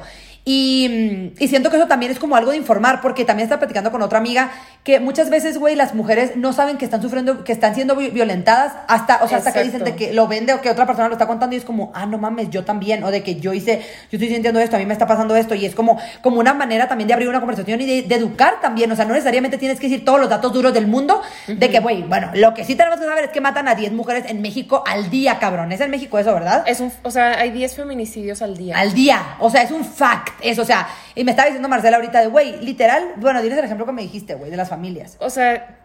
[0.52, 3.92] Y, y siento que eso también es como algo de informar, porque también estaba platicando
[3.92, 4.50] con otra amiga
[4.84, 8.10] que muchas veces, güey, las mujeres no saben que están sufriendo, que están siendo vi-
[8.10, 11.08] violentadas hasta, o sea, hasta que dicen de que lo vende o que otra persona
[11.08, 13.54] lo está contando y es como, ah, no mames, yo también, o de que yo
[13.54, 13.78] hice,
[14.12, 16.56] yo estoy sintiendo esto, a mí me está pasando esto, y es como, como una
[16.56, 19.60] manera también de abrir una conversación y de, de educar también, o sea, no necesariamente
[19.60, 22.64] tienes que decir todos los datos duros del mundo, de que, güey, bueno, lo que
[22.66, 25.72] sí tenemos que saber es que matan a 10 mujeres en México al día, cabrón,
[25.72, 26.64] es en México eso, ¿verdad?
[26.66, 28.80] Es un, o sea, hay 10 feminicidios al día.
[28.80, 31.98] Al día, o sea, es un fact, eso, o sea, y me estaba diciendo Marcela
[31.98, 35.18] ahorita de, güey, literal, bueno, diles el ejemplo que me dijiste, güey, de las familias.
[35.20, 35.78] O sea,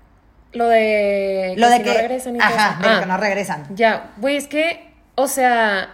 [0.52, 1.54] lo de...
[1.56, 3.66] Lo de si que, no regresan y ajá, de Ah, que no regresan.
[3.74, 5.90] Ya, güey, es que, o sea,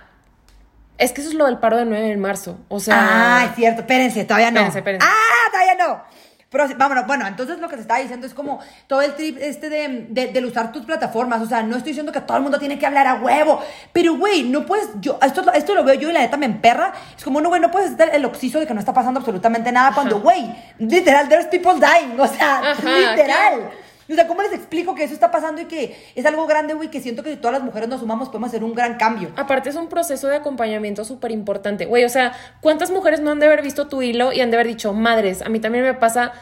[0.99, 2.59] es que eso es lo del paro del 9 de marzo.
[2.68, 4.61] O sea, Ah, es cierto, espérense, todavía no.
[4.61, 5.07] Espérense, espérense.
[5.09, 6.03] Ah, todavía no.
[6.50, 8.58] Pero vámonos, bueno, entonces lo que se está diciendo es como
[8.88, 11.40] todo el trip este de, de, del usar tus plataformas.
[11.42, 13.62] O sea, no estoy diciendo que todo el mundo tiene que hablar a huevo.
[13.92, 14.88] Pero, güey, no puedes.
[15.00, 16.92] Yo, esto, esto lo veo yo y la neta me emperra.
[17.16, 19.70] Es como, no, güey, no puedes estar el oxiso de que no está pasando absolutamente
[19.70, 22.18] nada cuando, güey, literal, there's people dying.
[22.18, 23.70] O sea, Ajá, literal.
[24.11, 26.90] O sea, ¿cómo les explico que eso está pasando y que es algo grande, güey?
[26.90, 29.31] Que siento que si todas las mujeres nos sumamos podemos hacer un gran cambio.
[29.37, 31.87] Aparte es un proceso de acompañamiento súper importante.
[31.87, 34.57] Güey, o sea, ¿cuántas mujeres no han de haber visto tu hilo y han de
[34.57, 36.33] haber dicho, madres, a mí también me pasa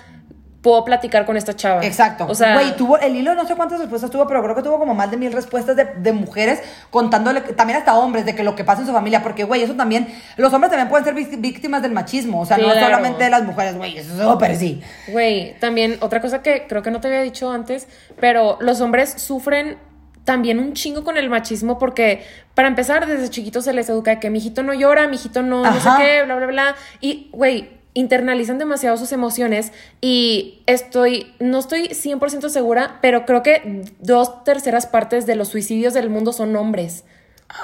[0.61, 1.85] puedo platicar con esta chava.
[1.87, 2.27] Exacto.
[2.29, 4.79] O sea, güey, tuvo el hilo, no sé cuántas respuestas tuvo, pero creo que tuvo
[4.79, 8.57] como más de mil respuestas de, de mujeres contándole, también hasta hombres, de que lo
[8.57, 11.41] que pasa en su familia, porque, güey, eso también, los hombres también pueden ser víct-
[11.41, 14.83] víctimas del machismo, o sea, no solamente de las mujeres, güey, eso es súper sí.
[15.09, 17.87] Güey, también otra cosa que creo que no te había dicho antes,
[18.19, 19.79] pero los hombres sufren
[20.25, 22.23] también un chingo con el machismo porque
[22.55, 25.63] para empezar desde chiquitos se les educa que mi hijito no llora, mi hijito no,
[25.63, 26.75] no sé qué, bla, bla, bla.
[27.01, 33.83] Y, güey, internalizan demasiado sus emociones y estoy, no estoy 100% segura, pero creo que
[34.01, 37.05] dos terceras partes de los suicidios del mundo son hombres.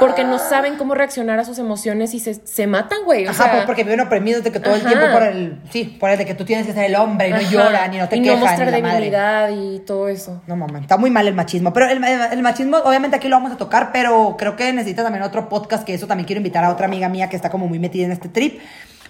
[0.01, 3.27] Porque no saben cómo reaccionar a sus emociones y se, se matan, güey.
[3.27, 5.99] O Ajá, sea, por- porque viven oprimidos de que todo el tiempo por el, sí,
[6.01, 7.99] por el de que tú tienes que ser el hombre y no ajá, lloran y
[7.99, 8.95] no te y quejan no mostrar y la madre.
[8.95, 10.41] debilidad y todo eso.
[10.47, 11.75] No, mamá, está muy mal el machismo.
[11.75, 15.03] Pero el, el- el machismo, obviamente aquí lo vamos a tocar, pero creo que necesita
[15.03, 17.69] también otro podcast, que eso también quiero invitar a otra amiga mía que está como
[17.69, 18.61] muy metida en este trip.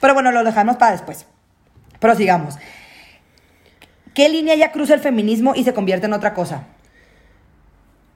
[0.00, 1.26] Pero bueno, lo dejamos para después.
[2.00, 2.56] Prosigamos.
[4.14, 6.64] ¿Qué línea ya cruza el feminismo y se convierte en otra cosa?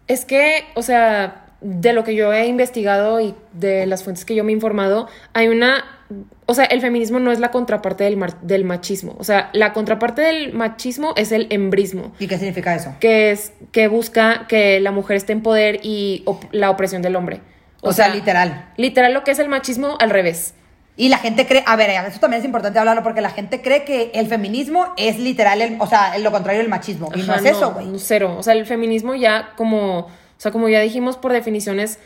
[0.06, 4.34] Es que, o sea, de lo que yo he investigado y de las fuentes que
[4.34, 5.84] yo me he informado, hay una,
[6.46, 9.16] o sea, el feminismo no es la contraparte del, mar- del machismo.
[9.18, 12.94] O sea, la contraparte del machismo es el embrismo, ¿Y qué significa eso?
[13.00, 17.16] que es que busca que la mujer esté en poder y op- la opresión del
[17.16, 17.40] hombre.
[17.80, 18.70] O sea, literal.
[18.76, 20.54] Literal lo que es el machismo al revés.
[20.98, 23.84] Y la gente cree, a ver, eso también es importante hablarlo porque la gente cree
[23.84, 27.08] que el feminismo es literal, el- o sea, lo contrario del machismo.
[27.14, 27.86] y no es eso, güey.
[27.98, 28.34] Cero.
[28.36, 31.98] O sea, el feminismo ya como, o sea, como ya dijimos por definición es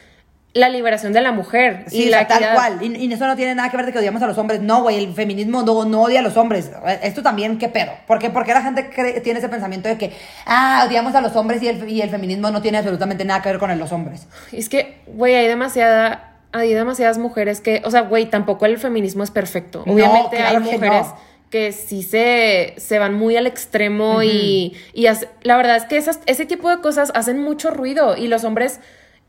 [0.54, 1.86] la liberación de la mujer.
[1.88, 2.54] Sí, y la tal equidad.
[2.54, 2.78] cual.
[2.82, 4.60] Y, y eso no tiene nada que ver de que odiamos a los hombres.
[4.60, 6.70] No, güey, el feminismo no, no odia a los hombres.
[7.02, 7.92] Esto también, ¿qué pedo?
[8.06, 10.12] ¿Por qué, por qué la gente cree- tiene ese pensamiento de que,
[10.44, 13.48] ah, odiamos a los hombres y el, y el feminismo no tiene absolutamente nada que
[13.48, 14.26] ver con los hombres?
[14.52, 19.22] Es que, güey, hay demasiada, hay demasiadas mujeres que, o sea, güey, tampoco el feminismo
[19.24, 19.82] es perfecto.
[19.86, 21.16] No, Obviamente claro hay que mujeres no.
[21.50, 25.96] que sí se, se van muy al extremo y, y hace- la verdad es que
[25.96, 28.80] esas, ese tipo de cosas hacen mucho ruido y los hombres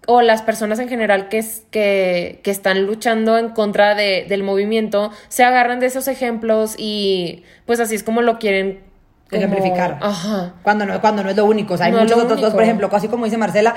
[0.06, 4.44] o las personas en general que, es- que, que están luchando en contra de- del
[4.44, 8.82] movimiento se agarran de esos ejemplos y pues así es como lo quieren
[9.30, 9.98] como- Ejemplificar.
[10.02, 10.54] Ajá.
[10.62, 11.74] Cuando no, cuando no es lo único.
[11.74, 13.76] O sea, hay No muchos otros dos, por ejemplo, así como dice Marcela.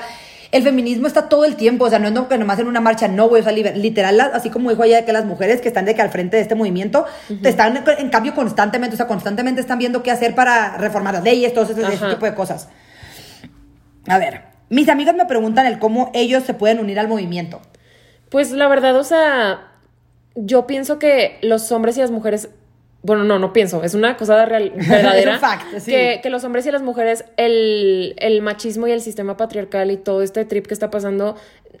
[0.51, 2.79] El feminismo está todo el tiempo, o sea, no es no- que nomás en una
[2.79, 5.85] marcha, no, güey, o sea, literal, así como dijo ella, que las mujeres que están
[5.85, 7.05] de que al frente de este movimiento,
[7.41, 11.23] te están en, cambio constantemente, o sea, constantemente están viendo qué hacer para reformar las
[11.23, 12.69] leyes, todo ese, ese tipo de cosas.
[14.07, 17.61] A ver, mis amigas me preguntan el cómo ellos se pueden unir al movimiento.
[18.29, 19.71] Pues la verdad, o sea,
[20.35, 22.49] yo pienso que los hombres y las mujeres,
[23.03, 25.39] bueno, no, no pienso, es una cosa real, verdadera.
[25.39, 25.91] Fact, sí.
[25.91, 29.97] que, que los hombres y las mujeres, el, el machismo y el sistema patriarcal y
[29.97, 31.35] todo este trip que está pasando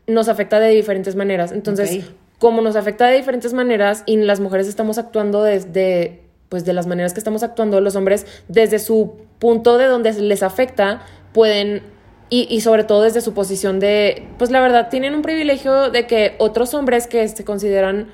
[0.05, 1.51] nos afecta de diferentes maneras.
[1.51, 2.05] Entonces,
[2.39, 6.87] como nos afecta de diferentes maneras y las mujeres estamos actuando desde, pues de las
[6.87, 11.01] maneras que estamos actuando, los hombres desde su punto de donde les afecta
[11.33, 11.81] pueden
[12.29, 16.07] y, y sobre todo desde su posición de, pues la verdad, tienen un privilegio de
[16.07, 18.11] que otros hombres que se consideran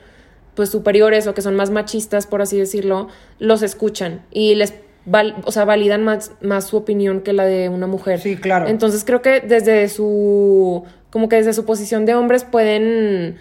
[0.55, 3.07] pues superiores o que son más machistas, por así decirlo,
[3.39, 4.73] los escuchan y les,
[5.05, 8.19] val- o sea, validan más, más su opinión que la de una mujer.
[8.19, 8.67] Sí, claro.
[8.67, 13.39] Entonces creo que desde su, como que desde su posición de hombres pueden,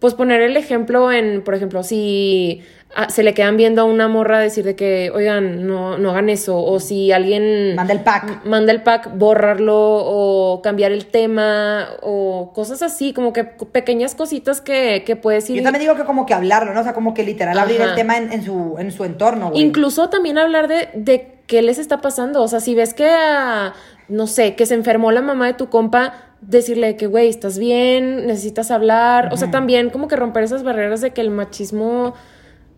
[0.00, 2.62] pues poner el ejemplo en, por ejemplo, si
[2.96, 6.30] ah, se le quedan viendo a una morra decir de que, oigan, no, no hagan
[6.30, 8.44] eso, o si alguien Manda el pack.
[8.46, 14.62] manda el pack, borrarlo o cambiar el tema o cosas así, como que pequeñas cositas
[14.62, 15.58] que, que puedes ir.
[15.58, 16.80] Yo también digo que como que hablarlo, ¿no?
[16.80, 17.90] O sea, como que literal abrir Ajá.
[17.90, 19.62] el tema en, en su, en su entorno, güey.
[19.62, 22.42] Incluso también hablar de, de qué les está pasando.
[22.42, 23.74] O sea, si ves que, ah,
[24.08, 28.26] no sé, que se enfermó la mamá de tu compa, decirle que, güey, estás bien,
[28.26, 29.28] necesitas hablar.
[29.32, 32.14] O sea, también como que romper esas barreras de que el machismo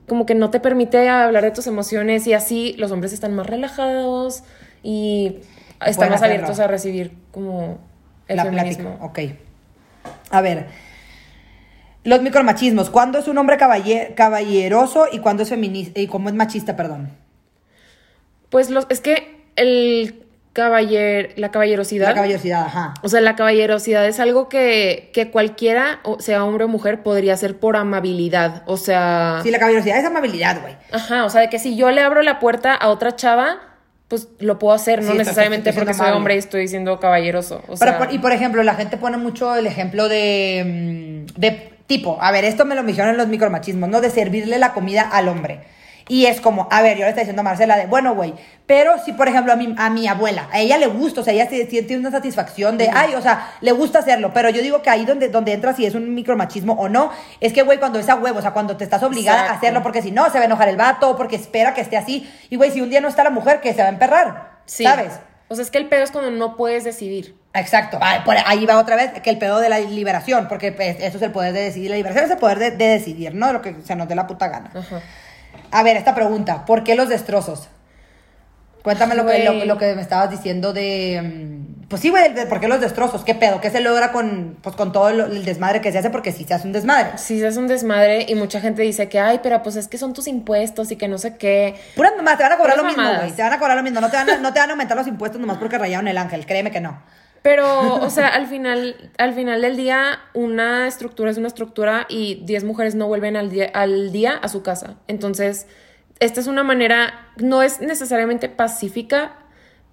[0.08, 3.46] como que no te permite hablar de tus emociones y así los hombres están más
[3.46, 4.42] relajados
[4.82, 5.38] y
[5.86, 7.78] están más abiertos a recibir como
[8.28, 8.98] el la feminismo.
[8.98, 9.30] plática.
[9.30, 9.38] Ok.
[10.30, 10.66] A ver.
[12.04, 12.90] Los micromachismos.
[12.90, 16.00] ¿Cuándo es un hombre caballe- caballeroso y cuándo es feminista?
[16.00, 17.10] Y cómo es machista, perdón.
[18.50, 20.21] Pues los, es que el
[20.52, 22.08] caballer, la caballerosidad.
[22.08, 22.94] La caballerosidad, ajá.
[23.02, 27.34] O sea, la caballerosidad es algo que, que cualquiera, o sea hombre o mujer, podría
[27.34, 28.62] hacer por amabilidad.
[28.66, 30.74] O sea, Sí, la caballerosidad es amabilidad, güey.
[30.92, 33.58] ajá, o sea, de que si yo le abro la puerta a otra chava,
[34.08, 36.16] pues lo puedo hacer, no estás- necesariamente estás siendo porque soy amable.
[36.18, 37.62] hombre y estoy diciendo caballeroso.
[37.68, 42.18] O sea, y por ejemplo, la gente pone mucho el ejemplo de, mm, de tipo,
[42.20, 44.00] a ver, esto me lo dijeron en los micromachismos, ¿no?
[44.02, 45.60] De servirle la comida al hombre.
[46.08, 48.34] Y es como, a ver, yo le estoy diciendo a Marcela de, bueno, güey,
[48.66, 51.32] pero si, por ejemplo, a mi, a mi abuela, a ella le gusta, o sea,
[51.32, 54.90] ella tiene una satisfacción de, ay, o sea, le gusta hacerlo, pero yo digo que
[54.90, 57.10] ahí donde, donde entra si es un micromachismo o no,
[57.40, 59.82] es que, güey, cuando es a huevo, o sea, cuando te estás obligada a hacerlo,
[59.82, 62.56] porque si no, se va a enojar el vato, porque espera que esté así, y,
[62.56, 64.84] güey, si un día no está la mujer, que se va a emperrar, Sí.
[64.84, 65.12] ¿sabes?
[65.48, 67.36] O sea, es que el pedo es cuando no puedes decidir.
[67.52, 70.96] Exacto, Ah, por ahí va otra vez que el pedo de la liberación, porque pues,
[71.00, 73.52] eso es el poder de decidir, la liberación es el poder de, de decidir, ¿no?
[73.52, 74.70] Lo que se nos dé la puta gana.
[74.74, 75.00] Ajá.
[75.72, 77.68] A ver, esta pregunta, ¿por qué los destrozos?
[78.82, 79.60] Cuéntame lo que, Güey.
[79.60, 81.20] lo, lo que me estabas diciendo de...
[81.22, 84.74] mm, Pues sí, güey, por qué los destrozos, qué pedo, qué se logra con, pues,
[84.74, 87.16] con todo el desmadre que se hace, porque sí se hace un desmadre.
[87.16, 90.12] Sí, es un desmadre y mucha gente dice que, ay, pero pues es que son
[90.14, 91.76] tus impuestos y que no sé qué.
[91.94, 93.82] Puras mamás, te van a cobrar Puras lo mismo, güey, te van a cobrar lo
[93.84, 96.08] mismo, no te van a, no te van a aumentar los impuestos nomás porque rayaron
[96.08, 97.00] el ángel, créeme que no.
[97.42, 102.36] Pero, o sea, al final, al final del día, una estructura es una estructura y
[102.44, 104.94] 10 mujeres no vuelven al día, al día a su casa.
[105.08, 105.66] Entonces,
[106.20, 109.32] esta es una manera, no es necesariamente pacífica,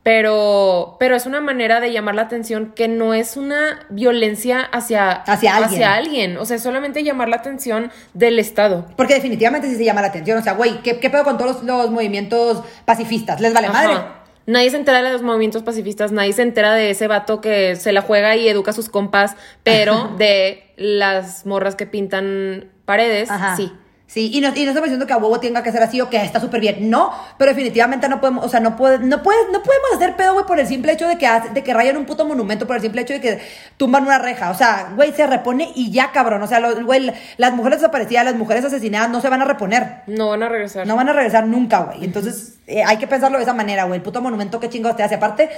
[0.04, 5.12] pero, pero es una manera de llamar la atención que no es una violencia hacia,
[5.12, 5.74] Hacia alguien.
[5.74, 6.38] hacia alguien.
[6.38, 8.86] O sea, es solamente llamar la atención del Estado.
[8.96, 11.64] Porque definitivamente sí se llama la atención, o sea, güey, ¿qué, qué pedo con todos
[11.64, 13.42] los, los movimientos pacifistas?
[13.42, 13.88] ¿Les vale Ajá.
[13.88, 14.19] madre?
[14.50, 17.92] Nadie se entera de los movimientos pacifistas, nadie se entera de ese vato que se
[17.92, 23.56] la juega y educa a sus compas, pero de las morras que pintan paredes, Ajá.
[23.56, 23.72] sí.
[24.10, 26.10] Sí, y no, y no estamos diciendo que a huevo tenga que ser así o
[26.10, 26.90] que está súper bien.
[26.90, 30.34] No, pero definitivamente no podemos, o sea, no, puede, no, puedes, no podemos hacer pedo,
[30.34, 32.82] güey, por el simple hecho de que, de que rayan un puto monumento, por el
[32.82, 33.40] simple hecho de que
[33.78, 34.50] tumban una reja.
[34.50, 36.42] O sea, güey, se repone y ya, cabrón.
[36.42, 40.02] O sea, güey, las mujeres desaparecidas, las mujeres asesinadas no se van a reponer.
[40.08, 40.88] No van a regresar.
[40.88, 42.04] No van a regresar nunca, güey.
[42.04, 43.98] Entonces, eh, hay que pensarlo de esa manera, güey.
[43.98, 45.16] El puto monumento, qué chingados te hace.
[45.16, 45.52] Aparte,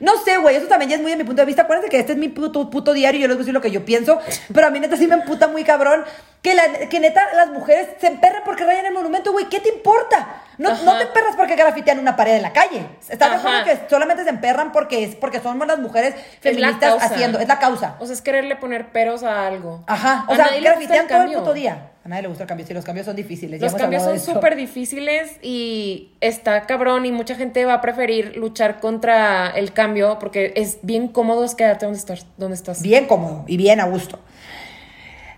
[0.00, 1.62] no sé, güey, eso también ya es muy de mi punto de vista.
[1.62, 3.60] Acuérdense que este es mi puto, puto diario y yo les voy a decir lo
[3.60, 4.18] que yo pienso.
[4.52, 6.04] Pero a mí, neta, sí me emputa muy cabrón
[6.42, 9.46] que, la, que neta, las mujeres se emperran porque rayan el monumento, güey.
[9.50, 10.42] ¿Qué te importa?
[10.56, 10.82] No, Ajá.
[10.84, 12.86] no te emperras porque grafitean una pared en la calle.
[13.08, 17.38] ¿Estás de acuerdo que solamente se emperran porque, es, porque son las mujeres feministas haciendo?
[17.38, 17.96] Es la causa.
[17.98, 19.84] O sea, es quererle poner peros a algo.
[19.86, 20.24] Ajá.
[20.28, 21.90] O A sea, grafitean todo el puto día.
[22.10, 22.66] Nadie le gusta el cambio.
[22.66, 23.60] Sí, los cambios son difíciles.
[23.60, 28.80] Los cambios son súper difíciles y está cabrón y mucha gente va a preferir luchar
[28.80, 32.26] contra el cambio porque es bien cómodo es quedarte donde estás.
[32.36, 32.82] Donde estás.
[32.82, 34.18] Bien cómodo y bien a gusto.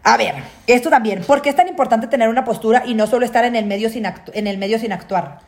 [0.02, 1.22] A ver, esto también.
[1.24, 3.90] ¿Por qué es tan importante tener una postura y no solo estar en el medio
[3.90, 5.40] sin, en el medio sin actuar?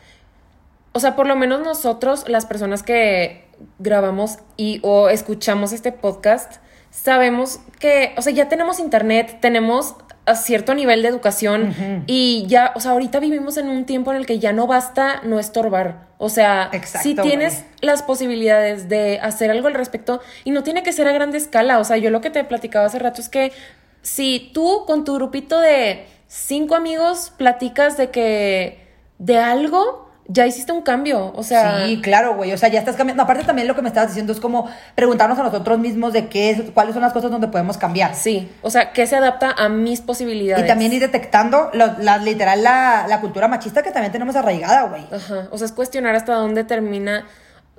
[0.92, 3.46] O sea, por lo menos nosotros, las personas que
[3.78, 6.56] grabamos y o escuchamos este podcast,
[6.90, 12.72] sabemos que, o sea, ya tenemos internet, tenemos a cierto nivel de educación y ya,
[12.74, 16.06] o sea, ahorita vivimos en un tiempo en el que ya no basta no estorbar.
[16.18, 17.66] O sea, Exacto, si tienes güey.
[17.82, 21.78] las posibilidades de hacer algo al respecto y no tiene que ser a grande escala.
[21.78, 23.52] O sea, yo lo que te platicaba hace rato es que
[24.00, 28.84] si tú con tu grupito de cinco amigos platicas de que
[29.18, 31.32] de algo, ya hiciste un cambio.
[31.36, 32.52] O sea, sí, claro, güey.
[32.52, 33.22] O sea, ya estás cambiando.
[33.22, 36.50] Aparte, también lo que me estabas diciendo es como preguntarnos a nosotros mismos de qué
[36.50, 38.14] es, cuáles son las cosas donde podemos cambiar.
[38.14, 38.50] sí.
[38.62, 40.64] O sea, que se adapta a mis posibilidades.
[40.64, 44.84] Y también ir detectando lo- la, literal la, la cultura machista que también tenemos arraigada,
[44.84, 45.06] güey.
[45.12, 45.48] Ajá.
[45.50, 47.26] O sea, es cuestionar hasta dónde termina.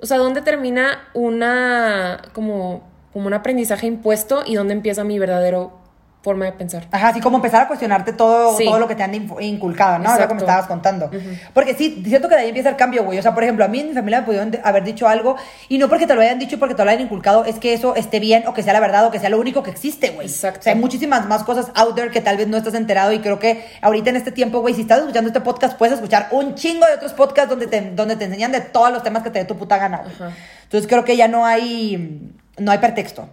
[0.00, 2.20] O sea, dónde termina una.
[2.32, 2.82] como,
[3.12, 5.80] como un aprendizaje impuesto y dónde empieza mi verdadero
[6.26, 6.88] forma de pensar.
[6.90, 8.64] Ajá, así como empezar a cuestionarte todo, Sí.
[8.64, 10.18] todo lo que te han inculcado, ¿no?
[10.18, 11.08] Lo que me estabas contando.
[11.54, 13.16] Porque sí, siento que de ahí empieza el cambio, güey.
[13.16, 15.36] O sea, por ejemplo, a mí en mi familia me pudieron haber dicho algo
[15.68, 17.74] y no porque te lo hayan dicho y porque te lo hayan inculcado es que
[17.74, 20.10] eso esté bien o que sea la verdad o que sea lo único que existe,
[20.10, 20.26] güey.
[20.26, 20.58] Exacto.
[20.58, 23.20] O sea, hay muchísimas más cosas out there que tal vez no estás enterado y
[23.20, 26.56] creo que ahorita en este tiempo, güey, si estás escuchando este podcast, puedes escuchar un
[26.56, 29.38] chingo de otros podcasts donde te, donde te enseñan de todos los temas que te
[29.38, 30.32] dé tu puta gana, güey.
[30.64, 33.28] Entonces creo que ya no hay, no hay pretexto.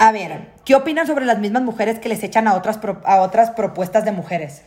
[0.00, 3.22] A ver, ¿qué opinan sobre las mismas mujeres que les echan a otras, pro- a
[3.22, 4.64] otras propuestas de mujeres?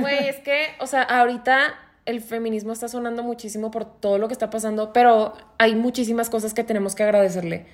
[0.00, 1.74] Güey, es que, o sea, ahorita
[2.06, 6.54] el feminismo está sonando muchísimo por todo lo que está pasando, pero hay muchísimas cosas
[6.54, 7.66] que tenemos que agradecerle.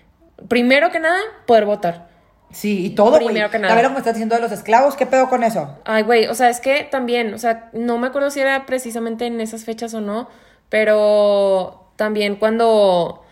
[0.48, 2.08] Primero que nada, poder votar.
[2.50, 3.26] Sí, y todo, güey.
[3.26, 3.74] Primero que nada.
[3.74, 5.78] A ver lo que me estás diciendo de los esclavos, ¿qué pedo con eso?
[5.84, 9.26] Ay, güey, o sea, es que también, o sea, no me acuerdo si era precisamente
[9.26, 10.28] en esas fechas o no,
[10.70, 13.22] pero también cuando,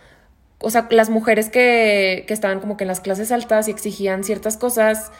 [0.65, 4.23] o sea, las mujeres que, que estaban como que en las clases altas y exigían
[4.23, 5.11] ciertas cosas,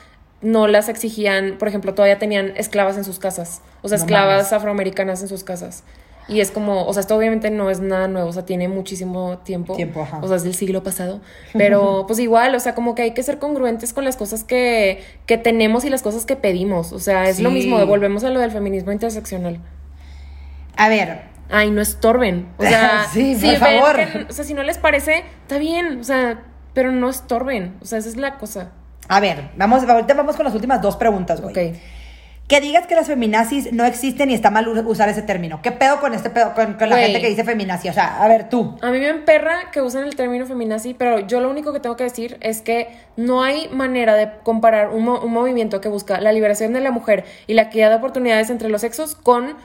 [0.42, 4.38] no las exigían, por ejemplo, todavía tenían esclavas en sus casas, o sea, No esclavas
[4.38, 4.54] mames.
[4.54, 5.84] afroamericanas en sus casas.
[6.28, 9.38] Y es como, o sea, esto obviamente no es nada nuevo, o sea, tiene muchísimo
[9.44, 9.76] tiempo.
[9.76, 10.18] Tiempo, ajá.
[10.24, 11.22] O sea, es del siglo pasado.
[11.54, 15.04] Pero pues igual, o sea, como que hay que ser congruentes con las cosas que,
[15.28, 16.92] que tenemos y las cosas que pedimos.
[16.94, 19.60] O sea, es lo mismo, volvemos a lo del feminismo interseccional.
[20.78, 22.48] A ver, Ay, no estorben.
[22.58, 23.96] O sea, Sí, si por favor.
[23.96, 26.40] que- o sea, si no les parece, está bien, o sea,
[26.74, 27.76] pero no estorben.
[27.82, 28.72] O sea, esa es la cosa.
[29.08, 31.52] a ver, vamos, ahorita vamos con las últimas dos preguntas, güey.
[31.70, 31.76] Ok.
[32.48, 35.62] que digas que las feminazis no existen y está mal usar ese término.
[35.64, 37.90] ¿Qué pedo con este pedo, con, con la gente que dice feminazi?
[37.90, 38.78] O sea, a ver, tú.
[38.84, 41.96] A mí me emperra que usen el término feminazi, pero yo lo único que tengo
[41.96, 46.22] que decir es que no hay manera de comparar un, mo- un movimiento que busca
[46.22, 49.56] la liberación de la mujer y la equidad de oportunidades entre los sexos con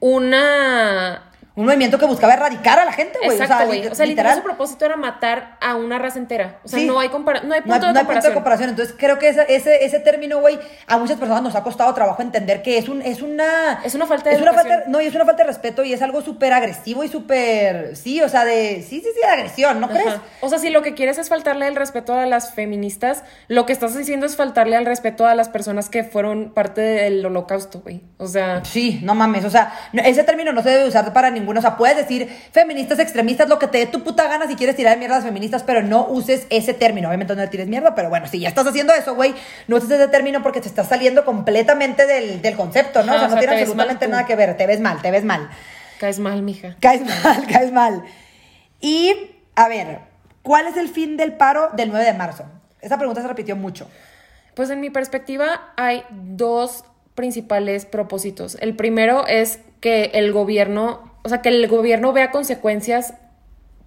[0.00, 1.29] una...
[1.56, 3.36] Un movimiento que buscaba erradicar a la gente, güey.
[3.38, 3.82] Exacto, güey.
[3.82, 6.60] li- O sea, literal, su propósito era matar a una raza entera.
[6.64, 6.86] O sea, Sí.
[6.86, 8.30] no hay, compara- no hay No hay, punto de no hay punto comparación.
[8.30, 8.70] de comparación.
[8.70, 12.22] Entonces, creo que ese, ese, ese término, güey, a muchas personas nos ha costado trabajo
[12.22, 13.80] entender que es un, es una.
[13.84, 14.84] Es una falta de es una falta.
[14.86, 17.96] No, y es una falta de respeto y es algo súper agresivo y súper.
[17.96, 18.76] Sí, o sea, de.
[18.88, 20.14] Sí, sí, sí, de agresión, ¿no crees?
[20.40, 23.72] O sea, si lo que quieres es faltarle el respeto a las feministas, lo que
[23.72, 28.02] estás diciendo es faltarle al respeto a las personas que fueron parte del holocausto, güey.
[28.18, 31.58] O sea, Sí, no mames, o sea, ese término no se debe usar para ninguno,
[31.58, 34.76] o sea, puedes decir feministas, extremistas, lo que te dé tu puta gana si quieres
[34.76, 37.94] tirar mierda a las feministas, pero no uses ese término, obviamente no le tires mierda,
[37.94, 39.34] pero bueno, si ya estás haciendo eso, güey,
[39.66, 43.14] no uses ese término porque te estás saliendo completamente del, del concepto, ¿no?
[43.14, 45.24] O sea, o no sea, tiene absolutamente nada que ver, te ves mal, te ves
[45.24, 45.50] mal,
[45.98, 46.76] caes mal, mija.
[46.80, 48.04] caes mal, caes mal.
[48.80, 49.14] Y,
[49.54, 50.00] a ver,
[50.42, 52.44] ¿cuál es el fin del paro del 9 de marzo?
[52.80, 53.88] Esa pregunta se repitió mucho.
[54.54, 56.84] Pues en mi perspectiva hay dos
[57.14, 58.56] principales propósitos.
[58.60, 63.14] El primero es que el gobierno, o sea, que el gobierno vea consecuencias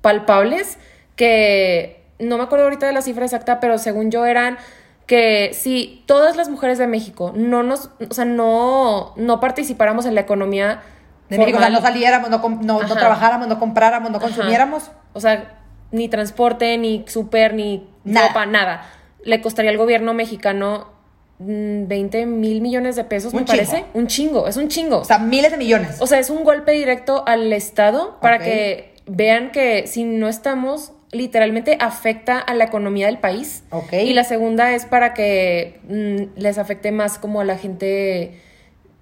[0.01, 0.77] palpables
[1.15, 4.57] que no me acuerdo ahorita de la cifra exacta, pero según yo eran
[5.05, 10.15] que si todas las mujeres de México no nos, o sea, no, no participáramos en
[10.15, 10.81] la economía
[11.29, 12.95] De México, o sea, no saliéramos, no, no, no Ajá.
[12.95, 14.27] trabajáramos, no compráramos, no Ajá.
[14.27, 14.91] consumiéramos.
[15.13, 15.59] O sea,
[15.91, 18.29] ni transporte, ni súper, ni Nada.
[18.29, 18.85] ropa, nada.
[19.23, 20.87] Le costaría al gobierno mexicano
[21.45, 23.63] 20 mil millones de pesos, Un me chingo.
[23.65, 23.85] parece.
[23.93, 24.99] Un chingo, es un chingo.
[24.99, 25.97] O sea, miles de millones.
[25.99, 30.91] O sea, es un golpe directo al Estado para que vean que si no estamos,
[31.11, 33.63] literalmente afecta a la economía del país.
[33.69, 33.93] Ok.
[33.93, 38.39] Y la segunda es para que mm, les afecte más como a la gente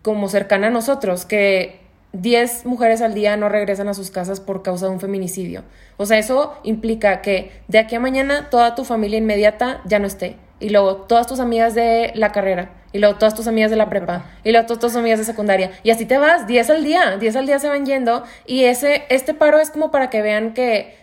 [0.01, 1.79] como cercana a nosotros, que
[2.13, 5.63] 10 mujeres al día no regresan a sus casas por causa de un feminicidio.
[5.97, 10.07] O sea, eso implica que de aquí a mañana toda tu familia inmediata ya no
[10.07, 10.35] esté.
[10.61, 12.69] Y luego todas tus amigas de la carrera.
[12.93, 14.25] Y luego todas tus amigas de la prepa.
[14.43, 15.71] Y luego todas tus amigas de secundaria.
[15.83, 17.17] Y así te vas, 10 al día.
[17.17, 18.23] 10 al día se van yendo.
[18.45, 20.95] Y ese, este paro es como para que vean que,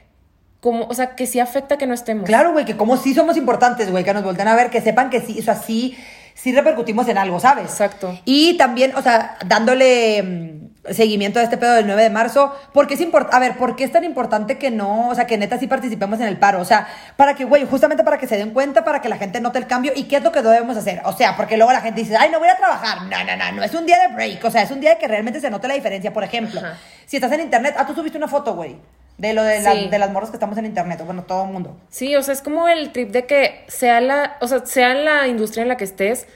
[0.61, 2.27] como, o sea, que sí afecta que no estemos.
[2.27, 5.11] Claro, güey, que como sí somos importantes, güey, que nos volteen a ver, que sepan
[5.11, 5.97] que sí, o sea, sí,
[6.35, 7.65] sí repercutimos en algo, ¿sabes?
[7.65, 8.19] Exacto.
[8.25, 10.58] Y también, o sea, dándole mm,
[10.93, 13.85] seguimiento a este pedo del 9 de marzo, porque es importante, a ver, ¿por qué
[13.85, 16.61] es tan importante que no, o sea, que neta sí participemos en el paro?
[16.61, 16.87] O sea,
[17.17, 19.67] para que, güey, justamente para que se den cuenta, para que la gente note el
[19.67, 21.01] cambio y qué es lo que debemos hacer.
[21.05, 23.03] O sea, porque luego la gente dice, ay, no voy a trabajar.
[23.03, 24.99] No, no, no, no, es un día de break, o sea, es un día de
[24.99, 26.13] que realmente se note la diferencia.
[26.13, 26.77] Por ejemplo, Ajá.
[27.07, 28.77] si estás en internet, ah, tú subiste una foto, güey.
[29.19, 29.89] De lo de, la- Sí.
[29.89, 31.77] de las morras que estamos en internet, o bueno, todo el mundo.
[31.91, 35.27] Sí, o sea, es como el trip de que sea la, o sea, sea la
[35.27, 36.29] industria en la que estés,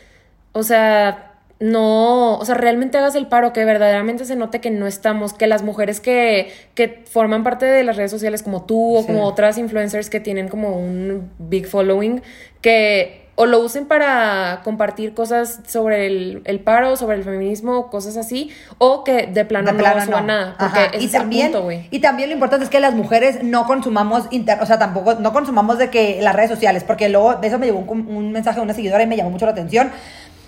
[0.50, 1.31] o sea,
[1.62, 5.46] no, o sea, realmente hagas el paro, que verdaderamente se note que no estamos, que
[5.46, 9.06] las mujeres que, que forman parte de las redes sociales como tú o Sí.
[9.06, 12.20] como otras influencers que tienen como un big following,
[12.60, 18.18] que o lo usen para compartir cosas sobre el, el paro, sobre el feminismo, cosas
[18.18, 20.32] así, o que de plano, De plano no suban no.
[20.34, 21.88] nada, porque ese y es el también, punto, güey.
[21.90, 25.32] y también lo importante es que las mujeres no consumamos, inter- o sea, tampoco, no
[25.32, 28.56] consumamos de que las redes sociales, porque luego de eso me llegó un, un mensaje
[28.58, 29.90] de una seguidora y me llamó mucho la atención,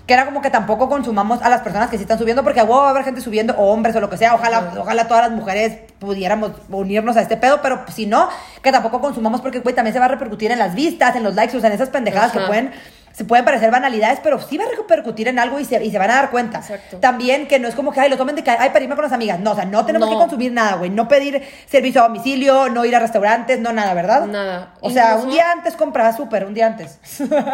[0.06, 2.64] que era como que tampoco consumamos a las personas que sí están subiendo, porque a
[2.64, 5.28] huevo va a haber gente subiendo, o hombres o lo que sea, ojalá, ojalá todas
[5.28, 8.28] las mujeres pudiéramos unirnos a este pedo, pero si no,
[8.62, 11.34] que tampoco consumamos porque, güey, también se va a repercutir en las vistas, en los
[11.34, 12.72] likes, o sea, en esas pendejadas que pueden
[13.14, 15.98] se pueden parecer banalidades, pero sí va a repercutir en algo y se, y se
[15.98, 16.58] van a dar cuenta.
[16.58, 16.96] Exacto.
[16.98, 19.04] También que no es como que, ay, lo tomen de que, ay, para irme con
[19.04, 19.38] las amigas.
[19.38, 20.14] No, o sea, no tenemos No.
[20.16, 20.90] que consumir nada, güey.
[20.90, 24.26] No pedir servicio a domicilio, no ir a restaurantes, no nada, ¿verdad?
[24.26, 24.74] Nada.
[24.80, 26.98] O sea, Incluso- un día antes compra súper, un día antes.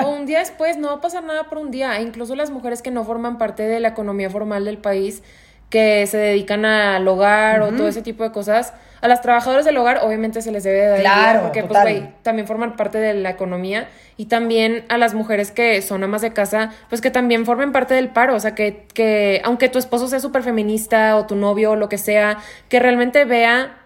[0.02, 1.94] O un día después no va a pasar nada por un día.
[1.98, 5.22] E incluso las mujeres que no forman parte de la economía formal del país,
[5.70, 9.76] que se dedican al hogar o todo ese tipo de cosas, a las trabajadoras del
[9.78, 11.82] hogar obviamente se les debe de dar Claro, porque total.
[11.82, 16.04] pues güey, también forman parte de la economía y también a las mujeres que son
[16.04, 19.68] amas de casa, pues que también formen parte del paro, o sea, que, que aunque
[19.70, 23.78] tu esposo sea súper feminista o tu novio o lo que sea, que realmente vea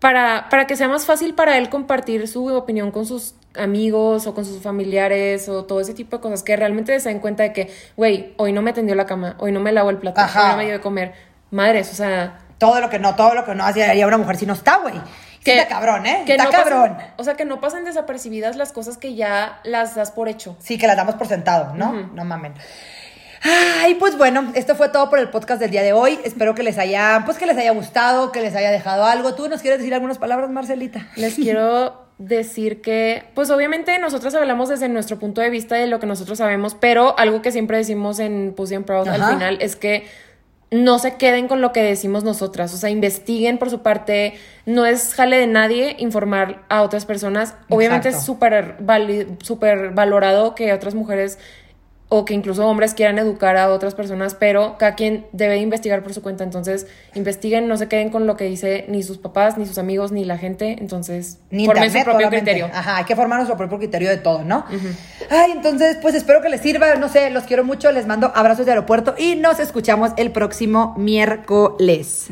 [0.00, 4.34] para, para que sea más fácil para él compartir su opinión con sus amigos o
[4.34, 7.52] con sus familiares o todo ese tipo de cosas, que realmente se den cuenta de
[7.52, 10.42] que, güey, hoy no me tendió la cama, hoy no me lavo el plato, Ajá.
[10.42, 11.12] hoy no me dio de comer.
[11.50, 12.38] Madres, o sea...
[12.58, 14.94] todo lo que no, todo lo que no haría una mujer si no está, güey.
[15.44, 16.22] Sí está cabrón, ¿eh?
[16.24, 16.96] que está no cabrón.
[17.16, 20.56] o sea, que no pasen desapercibidas las cosas que ya las das por hecho.
[20.60, 21.92] Sí, que las damos por sentado, ¿no?
[22.14, 22.54] No mamen.
[23.42, 26.16] Ay, pues bueno, esto fue todo por el podcast del día de hoy.
[26.24, 29.34] Espero que les haya, pues que les haya gustado, que les haya dejado algo.
[29.34, 31.08] ¿Tú nos quieres decir algunas palabras, Marcelita?
[31.16, 35.98] Les quiero decir que, pues obviamente nosotros hablamos desde nuestro punto de vista de lo
[35.98, 39.26] que nosotros sabemos, pero algo que siempre decimos en Pussy and Proud Ajá.
[39.28, 40.06] al final es que
[40.70, 44.34] no se queden con lo que decimos nosotras, o sea, investiguen por su parte,
[44.64, 48.32] no es jale de nadie informar a otras personas, obviamente es Exacto.
[48.32, 51.38] súper vali- súper valorado que otras mujeres
[52.14, 56.12] o que incluso hombres quieran educar a otras personas, pero cada quien debe investigar por
[56.12, 59.64] su cuenta, entonces investiguen, no se queden con lo que dice ni sus papás, ni
[59.64, 62.52] sus amigos, ni la gente, entonces Ni formen internet, su propio solamente.
[62.52, 62.78] criterio.
[62.78, 64.66] Ajá, hay que formar nuestro propio criterio de todo, ¿no?
[65.30, 66.94] Ay, entonces, pues espero que les sirva.
[66.96, 67.90] No sé, los quiero mucho.
[67.92, 72.26] Les mando abrazos de aeropuerto y nos escuchamos el próximo miércoles.